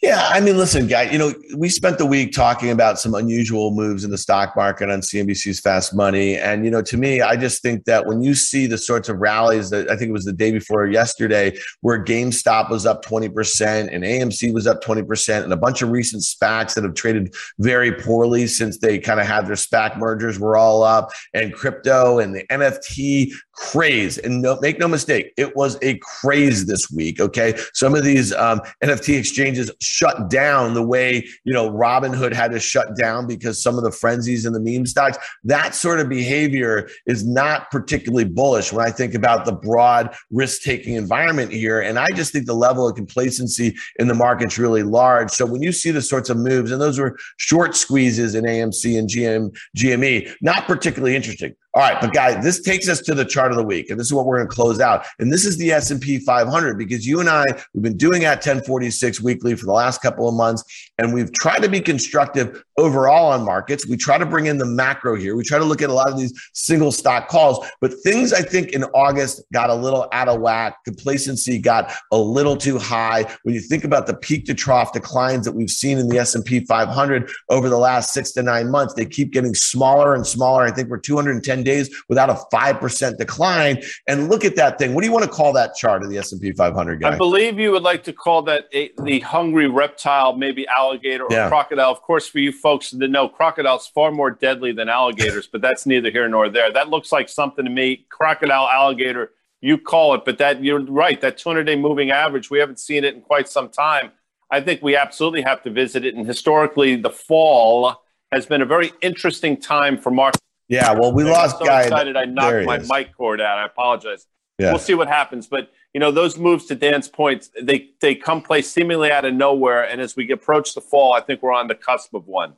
Yeah, 0.05 0.29
I 0.29 0.39
mean, 0.39 0.55
listen, 0.55 0.85
guy. 0.85 1.09
You 1.09 1.17
know, 1.17 1.33
we 1.57 1.67
spent 1.67 1.97
the 1.97 2.05
week 2.05 2.31
talking 2.31 2.69
about 2.69 2.99
some 2.99 3.15
unusual 3.15 3.71
moves 3.71 4.03
in 4.03 4.11
the 4.11 4.19
stock 4.19 4.55
market 4.55 4.87
on 4.87 4.99
CNBC's 5.01 5.59
Fast 5.59 5.95
Money, 5.95 6.37
and 6.37 6.63
you 6.63 6.69
know, 6.69 6.83
to 6.83 6.95
me, 6.95 7.21
I 7.21 7.35
just 7.35 7.63
think 7.63 7.85
that 7.85 8.05
when 8.05 8.21
you 8.21 8.35
see 8.35 8.67
the 8.67 8.77
sorts 8.77 9.09
of 9.09 9.17
rallies 9.17 9.71
that 9.71 9.89
I 9.89 9.97
think 9.97 10.09
it 10.09 10.13
was 10.13 10.25
the 10.25 10.31
day 10.31 10.51
before 10.51 10.85
yesterday, 10.85 11.57
where 11.81 12.03
GameStop 12.03 12.69
was 12.69 12.85
up 12.85 13.01
twenty 13.01 13.29
percent 13.29 13.89
and 13.91 14.03
AMC 14.03 14.53
was 14.53 14.67
up 14.67 14.79
twenty 14.81 15.01
percent, 15.01 15.43
and 15.43 15.51
a 15.51 15.57
bunch 15.57 15.81
of 15.81 15.89
recent 15.89 16.21
SPACs 16.21 16.75
that 16.75 16.83
have 16.83 16.93
traded 16.93 17.33
very 17.57 17.91
poorly 17.91 18.45
since 18.45 18.77
they 18.77 18.99
kind 18.99 19.19
of 19.19 19.25
had 19.25 19.47
their 19.47 19.55
SPAC 19.55 19.97
mergers 19.97 20.37
were 20.37 20.55
all 20.55 20.83
up, 20.83 21.09
and 21.33 21.51
crypto 21.51 22.19
and 22.19 22.35
the 22.35 22.45
NFT 22.51 23.31
craze. 23.55 24.17
And 24.17 24.41
no, 24.41 24.57
make 24.61 24.79
no 24.79 24.87
mistake, 24.87 25.33
it 25.37 25.55
was 25.55 25.77
a 25.81 25.97
craze 25.99 26.65
this 26.65 26.91
week. 26.91 27.19
Okay, 27.19 27.55
some 27.73 27.95
of 27.95 28.03
these 28.03 28.33
um, 28.33 28.61
NFT 28.83 29.17
exchanges 29.17 29.71
shut 29.81 30.29
down 30.29 30.73
the 30.73 30.83
way 30.83 31.27
you 31.43 31.53
know 31.53 31.69
Robinhood 31.69 32.33
had 32.33 32.51
to 32.51 32.59
shut 32.59 32.95
down 32.97 33.27
because 33.27 33.61
some 33.61 33.77
of 33.77 33.83
the 33.83 33.91
frenzies 33.91 34.45
in 34.45 34.53
the 34.53 34.59
meme 34.59 34.85
stocks. 34.85 35.17
That 35.43 35.75
sort 35.75 35.99
of 35.99 36.09
behavior 36.09 36.89
is 37.05 37.25
not 37.25 37.71
particularly 37.71 38.25
bullish 38.25 38.71
when 38.71 38.85
I 38.85 38.91
think 38.91 39.13
about 39.13 39.45
the 39.45 39.53
broad 39.53 40.15
risk-taking 40.31 40.95
environment 40.95 41.51
here. 41.51 41.81
And 41.81 41.97
I 41.97 42.09
just 42.09 42.31
think 42.31 42.45
the 42.45 42.53
level 42.53 42.87
of 42.87 42.95
complacency 42.95 43.75
in 43.99 44.07
the 44.07 44.13
market's 44.13 44.57
really 44.57 44.83
large. 44.83 45.31
So 45.31 45.45
when 45.45 45.61
you 45.61 45.71
see 45.71 45.91
the 45.91 46.01
sorts 46.01 46.29
of 46.29 46.37
moves, 46.37 46.71
and 46.71 46.81
those 46.81 46.99
were 46.99 47.17
short 47.37 47.75
squeezes 47.75 48.35
in 48.35 48.45
AMC 48.45 48.97
and 48.97 49.09
GM, 49.09 49.55
GME, 49.77 50.31
not 50.41 50.65
particularly 50.65 51.15
interesting. 51.15 51.55
All 51.75 51.81
right, 51.81 51.99
but 51.99 52.13
guys, 52.13 52.41
this 52.41 52.61
takes 52.61 52.87
us 52.87 53.01
to 53.01 53.13
the 53.13 53.25
chart 53.25 53.51
of 53.51 53.57
the 53.57 53.63
week, 53.63 53.89
and 53.89 53.99
this 53.99 54.07
is 54.07 54.13
what 54.13 54.25
we're 54.25 54.37
going 54.37 54.47
to 54.47 54.55
close 54.55 54.79
out. 54.79 55.05
And 55.19 55.29
this 55.29 55.43
is 55.43 55.57
the 55.57 55.73
S 55.73 55.91
and 55.91 55.99
P 55.99 56.19
500 56.19 56.77
because 56.77 57.05
you 57.05 57.19
and 57.19 57.27
I 57.27 57.43
we've 57.73 57.83
been 57.83 57.97
doing 57.97 58.23
at 58.23 58.37
1046 58.37 59.19
weekly 59.21 59.55
for 59.55 59.65
the 59.65 59.73
last 59.73 60.01
couple 60.01 60.29
of 60.29 60.35
months, 60.35 60.63
and 60.97 61.13
we've 61.13 61.33
tried 61.33 61.59
to 61.63 61.67
be 61.67 61.81
constructive 61.81 62.63
overall 62.77 63.29
on 63.29 63.43
markets. 63.43 63.85
We 63.85 63.97
try 63.97 64.17
to 64.17 64.25
bring 64.25 64.45
in 64.45 64.57
the 64.57 64.65
macro 64.65 65.15
here. 65.15 65.35
We 65.35 65.43
try 65.43 65.59
to 65.59 65.65
look 65.65 65.81
at 65.81 65.89
a 65.89 65.93
lot 65.93 66.09
of 66.09 66.17
these 66.17 66.31
single 66.53 66.93
stock 66.93 67.27
calls, 67.27 67.67
but 67.81 67.93
things 68.05 68.31
I 68.31 68.41
think 68.41 68.69
in 68.69 68.85
August 68.85 69.41
got 69.51 69.69
a 69.69 69.75
little 69.75 70.07
out 70.13 70.29
of 70.29 70.39
whack. 70.39 70.77
Complacency 70.85 71.59
got 71.59 71.91
a 72.13 72.17
little 72.17 72.55
too 72.55 72.77
high. 72.77 73.25
When 73.43 73.53
you 73.53 73.59
think 73.59 73.83
about 73.83 74.07
the 74.07 74.15
peak 74.15 74.45
to 74.45 74.53
trough 74.53 74.93
declines 74.93 75.43
that 75.43 75.51
we've 75.51 75.69
seen 75.69 75.97
in 75.97 76.07
the 76.07 76.19
S 76.19 76.35
and 76.35 76.45
P 76.45 76.61
500 76.61 77.29
over 77.49 77.67
the 77.67 77.77
last 77.77 78.13
six 78.13 78.31
to 78.31 78.43
nine 78.43 78.71
months, 78.71 78.93
they 78.93 79.05
keep 79.05 79.33
getting 79.33 79.53
smaller 79.53 80.15
and 80.15 80.25
smaller. 80.25 80.63
I 80.63 80.71
think 80.71 80.87
we're 80.87 80.99
210 80.99 81.64
days 81.65 81.93
without 82.07 82.29
a 82.29 82.37
5% 82.53 83.17
decline. 83.17 83.83
And 84.07 84.29
look 84.29 84.45
at 84.45 84.55
that 84.55 84.77
thing. 84.79 84.93
What 84.93 85.01
do 85.01 85.07
you 85.07 85.13
want 85.13 85.25
to 85.25 85.29
call 85.29 85.51
that 85.53 85.75
chart 85.75 86.03
of 86.03 86.09
the 86.09 86.17
S&P 86.17 86.53
500 86.53 87.01
guy? 87.01 87.13
I 87.13 87.17
believe 87.17 87.59
you 87.59 87.71
would 87.71 87.83
like 87.83 88.03
to 88.05 88.13
call 88.13 88.41
that 88.43 88.69
a, 88.71 88.91
the 89.03 89.19
hungry 89.19 89.67
reptile, 89.67 90.37
maybe 90.37 90.65
alligator 90.67 91.25
or 91.25 91.31
yeah. 91.31 91.49
crocodile. 91.49 91.91
Of 91.91 92.01
course, 92.01 92.27
for 92.27 92.39
you 92.39 92.53
folks 92.53 92.91
to 92.91 93.07
know, 93.07 93.27
crocodile's 93.27 93.87
far 93.87 94.11
more 94.11 94.31
deadly 94.31 94.71
than 94.71 94.87
alligators, 94.87 95.47
but 95.47 95.61
that's 95.61 95.85
neither 95.85 96.09
here 96.09 96.29
nor 96.29 96.47
there. 96.47 96.71
That 96.71 96.89
looks 96.89 97.11
like 97.11 97.27
something 97.27 97.65
to 97.65 97.71
me. 97.71 98.05
Crocodile, 98.09 98.69
alligator, 98.69 99.31
you 99.59 99.77
call 99.77 100.13
it, 100.13 100.23
but 100.25 100.37
that 100.37 100.63
you're 100.63 100.79
right. 100.79 101.19
That 101.19 101.37
200-day 101.37 101.75
moving 101.75 102.11
average, 102.11 102.49
we 102.49 102.59
haven't 102.59 102.79
seen 102.79 103.03
it 103.03 103.15
in 103.15 103.21
quite 103.21 103.49
some 103.49 103.69
time. 103.69 104.11
I 104.51 104.61
think 104.61 104.81
we 104.81 104.95
absolutely 104.95 105.41
have 105.41 105.63
to 105.63 105.71
visit 105.71 106.05
it. 106.05 106.15
And 106.15 106.25
historically, 106.25 106.95
the 106.95 107.09
fall 107.09 108.03
has 108.31 108.45
been 108.45 108.61
a 108.61 108.65
very 108.65 108.93
interesting 109.01 109.57
time 109.57 109.97
for 109.97 110.11
market 110.11 110.39
yeah, 110.67 110.91
well, 110.93 111.11
we 111.11 111.23
I 111.23 111.31
lost 111.31 111.59
so 111.59 111.65
guy. 111.65 111.83
Excited, 111.83 112.15
I 112.15 112.25
knocked 112.25 112.65
my 112.65 112.77
is. 112.77 112.89
mic 112.89 113.15
cord 113.15 113.41
out. 113.41 113.57
I 113.57 113.65
apologize. 113.65 114.27
Yeah. 114.57 114.69
We'll 114.69 114.79
see 114.79 114.93
what 114.93 115.07
happens, 115.07 115.47
but 115.47 115.71
you 115.93 115.99
know 115.99 116.11
those 116.11 116.37
moves 116.37 116.65
to 116.67 116.75
Dan's 116.75 117.09
point, 117.09 117.49
they 117.61 117.89
they 117.99 118.15
come 118.15 118.41
place 118.41 118.69
seemingly 118.69 119.11
out 119.11 119.25
of 119.25 119.33
nowhere, 119.33 119.83
and 119.83 119.99
as 119.99 120.15
we 120.15 120.31
approach 120.31 120.73
the 120.73 120.81
fall, 120.81 121.13
I 121.13 121.21
think 121.21 121.41
we're 121.41 121.53
on 121.53 121.67
the 121.67 121.75
cusp 121.75 122.13
of 122.13 122.27
one. 122.27 122.53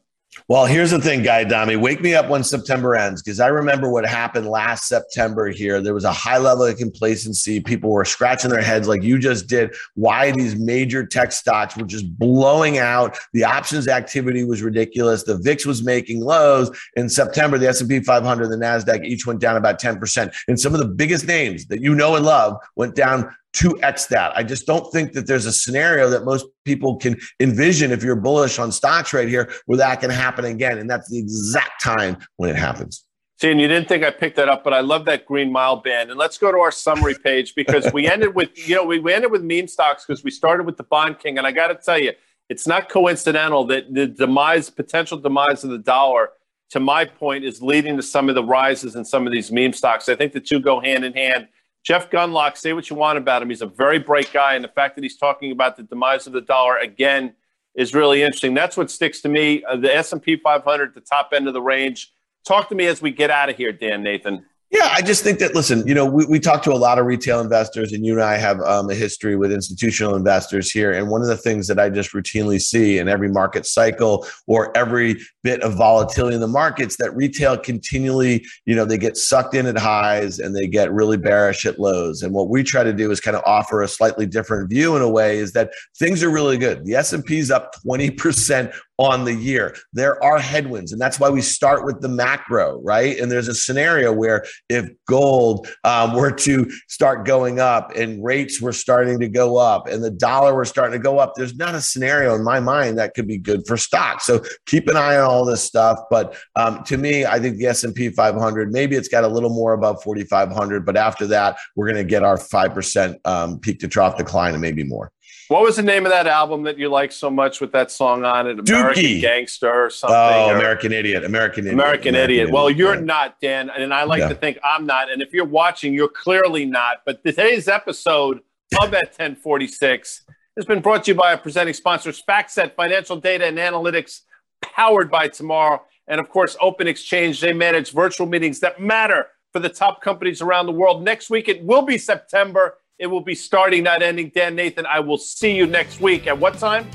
Well, 0.47 0.65
here's 0.65 0.91
the 0.91 1.02
thing, 1.02 1.23
Guy 1.23 1.41
Adami. 1.41 1.76
Wake 1.76 2.02
me 2.02 2.15
up 2.15 2.30
when 2.30 2.43
September 2.43 2.95
ends 2.95 3.21
because 3.21 3.39
I 3.39 3.47
remember 3.47 3.89
what 3.89 4.06
happened 4.06 4.47
last 4.47 4.88
September 4.88 5.50
here. 5.50 5.82
There 5.82 5.93
was 5.93 6.04
a 6.04 6.12
high 6.12 6.38
level 6.38 6.65
of 6.65 6.78
complacency. 6.78 7.60
People 7.60 7.91
were 7.91 8.06
scratching 8.06 8.50
their 8.50 8.62
heads 8.62 8.88
like 8.88 9.04
you 9.04 9.19
just 9.19 9.47
did. 9.47 9.76
Why 9.95 10.32
these 10.32 10.56
major 10.56 11.06
tech 11.06 11.32
stocks 11.32 11.76
were 11.76 11.86
just 11.86 12.17
blowing 12.17 12.78
out. 12.78 13.17
The 13.34 13.43
options 13.43 13.88
activity 13.88 14.43
was 14.43 14.62
ridiculous. 14.62 15.23
The 15.23 15.38
VIX 15.38 15.65
was 15.65 15.84
making 15.84 16.21
lows. 16.21 16.69
In 16.95 17.10
September, 17.10 17.58
the 17.58 17.67
S&P 17.67 18.00
500 18.00 18.47
the 18.47 18.56
NASDAQ 18.56 19.06
each 19.06 19.26
went 19.26 19.39
down 19.39 19.58
about 19.58 19.82
10%. 19.82 20.34
And 20.47 20.60
some 20.60 20.73
of 20.73 20.80
the 20.80 20.88
biggest 20.88 21.28
names 21.28 21.65
that 21.67 21.82
you 21.82 21.95
know 21.95 22.15
and 22.15 22.26
love 22.26 22.58
went 22.76 22.95
down 22.95 23.36
2x 23.53 24.10
that. 24.10 24.36
I 24.36 24.43
just 24.43 24.65
don't 24.65 24.91
think 24.91 25.13
that 25.13 25.27
there's 25.27 25.45
a 25.45 25.53
scenario 25.53 26.10
that 26.10 26.25
most 26.25 26.45
people 26.65 26.97
can 26.97 27.17
envision 27.39 27.91
if 27.91 28.03
you're 28.03 28.15
bullish 28.15 28.60
on 28.60 28.71
stocks 28.71 29.13
right 29.13 29.27
here 29.27 29.51
where 29.65 29.77
that 29.77 30.01
can 30.01 30.10
happen 30.10 30.45
again. 30.45 30.77
And 30.77 30.89
that's 30.89 31.10
the 31.10 31.17
exact 31.17 31.81
time 31.81 32.17
when 32.36 32.49
it 32.49 32.55
happens. 32.55 33.03
See, 33.39 33.51
and 33.51 33.62
you 33.62 33.67
didn't 33.67 33.88
think 33.88 34.03
I 34.03 34.10
picked 34.10 34.36
that 34.38 34.49
up, 34.49 34.63
but 34.63 34.73
I 34.73 34.79
love 34.79 35.05
that 35.05 35.25
green 35.25 35.51
mile 35.51 35.75
band. 35.75 36.10
And 36.10 36.17
let's 36.17 36.39
go 36.39 36.51
to 36.51 36.57
our 36.57 36.71
summary 36.71 37.15
page 37.15 37.53
because 37.55 37.91
we 37.93 38.07
ended 38.12 38.33
with, 38.33 38.49
you 38.67 38.75
know, 38.75 38.83
we, 38.83 38.99
we 38.99 39.13
ended 39.13 39.31
with 39.31 39.43
meme 39.43 39.67
stocks 39.67 40.05
because 40.05 40.23
we 40.23 40.31
started 40.31 40.65
with 40.65 40.77
the 40.77 40.83
bond 40.83 41.19
king. 41.19 41.38
And 41.38 41.45
I 41.45 41.51
got 41.51 41.67
to 41.67 41.75
tell 41.75 41.99
you, 41.99 42.13
it's 42.49 42.65
not 42.65 42.89
coincidental 42.89 43.65
that 43.67 43.93
the 43.93 44.07
demise, 44.07 44.69
potential 44.69 45.17
demise 45.17 45.63
of 45.63 45.69
the 45.69 45.77
dollar, 45.77 46.29
to 46.71 46.79
my 46.79 47.05
point, 47.05 47.43
is 47.43 47.62
leading 47.62 47.95
to 47.97 48.03
some 48.03 48.27
of 48.27 48.36
the 48.36 48.43
rises 48.43 48.95
in 48.95 49.05
some 49.05 49.27
of 49.27 49.33
these 49.33 49.51
meme 49.51 49.73
stocks. 49.73 50.10
I 50.10 50.15
think 50.15 50.33
the 50.33 50.39
two 50.39 50.60
go 50.60 50.79
hand 50.79 51.05
in 51.05 51.13
hand. 51.13 51.47
Jeff 51.88 52.10
Gundlach, 52.10 52.58
say 52.58 52.73
what 52.73 52.89
you 52.89 52.97
want 52.97 53.17
about 53.17 53.41
him. 53.41 53.47
He's 53.47 53.62
a 53.62 53.65
very 53.65 53.97
bright 53.97 54.30
guy, 54.34 54.56
and 54.56 54.63
the 54.63 54.67
fact 54.67 54.95
that 54.95 55.06
he's 55.06 55.15
talking 55.15 55.54
about 55.54 55.78
the 55.78 55.84
demise 55.84 56.28
of 56.28 56.34
the 56.34 56.41
dollar 56.41 56.76
again 56.76 57.34
is 57.76 57.93
really 57.93 58.23
interesting. 58.23 58.54
That's 58.54 58.76
what 58.76 58.91
sticks 58.91 59.21
to 59.21 59.30
me. 59.30 59.63
Uh, 59.63 59.78
the 59.78 59.95
S 59.95 60.12
and 60.12 60.21
P 60.21 60.36
500, 60.36 60.93
the 60.93 61.00
top 61.00 61.30
end 61.34 61.47
of 61.47 61.54
the 61.54 61.62
range. 61.62 62.12
Talk 62.45 62.67
to 62.69 62.76
me 62.76 62.88
as 62.88 63.02
we 63.02 63.12
get 63.12 63.30
out 63.30 63.47
of 63.47 63.56
here, 63.56 63.71
Dan 63.71 64.04
Nathan. 64.04 64.45
Yeah, 64.69 64.89
I 64.91 65.01
just 65.01 65.23
think 65.23 65.39
that, 65.39 65.56
listen, 65.56 65.88
you 65.88 65.93
know, 65.93 66.06
we, 66.06 66.25
we 66.25 66.39
talk 66.41 66.62
to 66.63 66.73
a 66.73 66.75
lot 66.75 66.99
of 66.99 67.06
retail 67.06 67.39
investors, 67.39 67.93
and 67.93 68.06
you 68.06 68.12
and 68.13 68.21
I 68.21 68.36
have 68.36 68.60
um, 68.62 68.89
a 68.89 68.95
history 68.95 69.38
with 69.38 69.49
institutional 69.49 70.15
investors 70.15 70.69
here. 70.69 70.91
And 70.91 71.08
one 71.08 71.21
of 71.21 71.30
the 71.30 71.38
things 71.38 71.67
that 71.67 71.80
I 71.80 71.89
just 71.89 72.12
routinely 72.12 72.60
see 72.60 72.97
in 72.97 73.08
every 73.08 73.30
market 73.30 73.65
cycle 73.65 74.27
or 74.45 74.75
every 74.75 75.21
bit 75.41 75.62
of 75.62 75.75
volatility 75.75 76.36
in 76.36 76.41
the 76.41 76.49
markets 76.49 76.97
that 76.97 77.15
retail 77.15 77.58
continually, 77.58 78.45
you 78.65 78.75
know, 78.75 78.84
they 78.84 78.97
get 78.97 79.15
sucked 79.15 79.56
in 79.56 79.67
at 79.67 79.77
highs 79.77 80.38
and 80.38 80.53
they 80.53 80.67
get 80.67 80.91
really 80.91 81.17
bearish 81.17 81.65
at 81.65 81.80
lows. 81.80 82.21
And 82.21 82.34
what 82.34 82.49
we 82.49 82.62
try 82.62 82.84
to 82.84 82.91
do 82.91 83.10
is 83.10 83.21
kind 83.21 83.38
of 83.38 83.43
offer 83.45 83.82
a 83.82 83.88
slightly 83.88 84.25
different 84.25 84.69
view 84.69 84.97
in 84.97 85.01
a 85.01 85.10
way 85.10 85.38
is 85.38 85.53
that 85.53 85.71
things 85.97 86.21
are 86.23 86.30
really 86.30 86.58
good. 86.58 86.84
The 86.84 86.95
S&P 86.95 87.38
is 87.38 87.51
up 87.51 87.73
20% 87.86 88.73
on 88.97 89.25
the 89.25 89.33
year. 89.33 89.75
There 89.93 90.21
are 90.23 90.39
headwinds, 90.39 90.91
and 90.91 91.01
that's 91.01 91.19
why 91.19 91.29
we 91.29 91.41
start 91.41 91.86
with 91.86 92.01
the 92.01 92.10
macro, 92.10 92.81
right? 92.81 93.17
And 93.19 93.31
there's 93.31 93.47
a 93.47 93.53
scenario 93.53 94.12
where 94.12 94.43
if 94.69 94.89
gold 95.07 95.67
um, 95.83 96.15
were 96.15 96.31
to 96.31 96.69
start 96.88 97.25
going 97.25 97.60
up 97.60 97.95
and 97.95 98.23
rates 98.23 98.62
were 98.62 98.73
starting 98.73 99.19
to 99.19 99.27
go 99.27 99.57
up 99.57 99.88
and 99.88 100.03
the 100.03 100.12
dollar 100.12 100.55
were 100.55 100.65
starting 100.65 100.99
to 100.99 101.03
go 101.03 101.19
up, 101.19 101.33
there's 101.36 101.55
not 101.55 101.75
a 101.75 101.81
scenario 101.81 102.36
in 102.36 102.43
my 102.43 102.60
mind 102.60 102.97
that 102.97 103.13
could 103.13 103.27
be 103.27 103.38
good 103.38 103.65
for 103.67 103.77
stocks. 103.77 104.25
So 104.25 104.43
keep 104.65 104.88
an 104.88 104.97
eye 104.97 105.17
on 105.17 105.23
all 105.23 105.45
this 105.45 105.63
stuff. 105.63 105.99
But 106.10 106.36
um, 106.55 106.83
to 106.86 106.97
me, 106.97 107.25
I 107.25 107.39
think 107.39 107.57
the 107.57 107.67
S&P 107.67 108.10
500, 108.10 108.71
maybe 108.71 108.95
it's 108.95 109.07
got 109.07 109.23
a 109.23 109.27
little 109.27 109.49
more 109.49 109.73
above 109.73 110.01
4,500, 110.03 110.86
but 110.86 110.97
after 110.97 111.27
that, 111.27 111.57
we're 111.75 111.86
going 111.86 111.97
to 111.97 112.03
get 112.03 112.23
our 112.23 112.38
5% 112.38 113.15
um, 113.25 113.60
peak 113.60 113.79
to 113.79 113.88
trough 113.88 114.17
decline 114.17 114.53
and 114.53 114.62
maybe 114.62 114.83
more. 114.83 115.12
What 115.49 115.62
was 115.62 115.77
the 115.77 115.83
name 115.83 116.05
of 116.05 116.12
that 116.12 116.27
album 116.27 116.63
that 116.63 116.77
you 116.77 116.89
like 116.89 117.12
so 117.12 117.29
much 117.29 117.62
with 117.62 117.71
that 117.71 117.89
song 117.89 118.25
on 118.25 118.47
it? 118.47 118.60
American 118.60 119.03
Dookie. 119.03 119.21
Gangster 119.21 119.86
or 119.86 119.89
something? 119.89 120.15
Oh, 120.15 120.49
or 120.49 120.55
American 120.57 120.91
Idiot. 120.91 121.23
American 121.23 121.65
Idiot. 121.65 121.73
American, 121.73 122.10
American 122.10 122.15
Idiot. 122.15 122.43
Idiot. 122.43 122.53
Well, 122.53 122.69
you're 122.69 122.95
yeah. 122.95 123.01
not, 123.01 123.39
Dan, 123.39 123.69
and 123.69 123.93
I 123.93 124.03
like 124.03 124.19
yeah. 124.19 124.29
to 124.29 124.36
think 124.36 124.60
I'm 124.63 124.86
not. 124.86 125.10
And 125.10 125.21
if 125.21 125.33
you're 125.33 125.45
watching, 125.45 125.93
you're 125.93 126.10
clearly 126.10 126.65
not. 126.65 126.97
But 127.05 127.23
today's 127.23 127.69
episode 127.69 128.41
of 128.81 128.93
at 128.93 129.17
1046 129.17 130.23
has 130.57 130.65
been 130.65 130.81
brought 130.81 131.05
to 131.05 131.12
you 131.12 131.15
by 131.15 131.31
our 131.31 131.38
presenting 131.38 131.73
sponsors, 131.73 132.21
FactSet 132.21 132.75
Financial 132.75 133.15
Data 133.15 133.45
and 133.45 133.57
Analytics, 133.57 134.21
powered 134.62 135.10
by 135.10 135.29
Tomorrow. 135.29 135.81
And 136.07 136.19
of 136.19 136.29
course, 136.29 136.57
Open 136.60 136.88
Exchange. 136.88 137.39
They 137.39 137.53
manage 137.53 137.93
virtual 137.93 138.27
meetings 138.27 138.60
that 138.62 138.81
matter 138.81 139.27
for 139.53 139.60
the 139.60 139.69
top 139.69 140.01
companies 140.01 140.41
around 140.41 140.65
the 140.65 140.71
world. 140.73 141.03
Next 141.03 141.29
week, 141.29 141.47
it 141.47 141.63
will 141.63 141.83
be 141.83 141.97
September. 141.97 142.75
It 142.99 143.07
will 143.07 143.21
be 143.21 143.36
starting, 143.36 143.83
not 143.83 144.01
ending. 144.01 144.29
Dan 144.29 144.55
Nathan, 144.55 144.88
I 144.88 144.99
will 144.99 145.19
see 145.19 145.55
you 145.55 145.67
next 145.67 146.01
week. 146.01 146.25
At 146.25 146.38
what 146.38 146.57
time? 146.57 146.86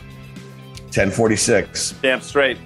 1046. 0.91 1.95
Damn 2.03 2.21
straight. 2.21 2.59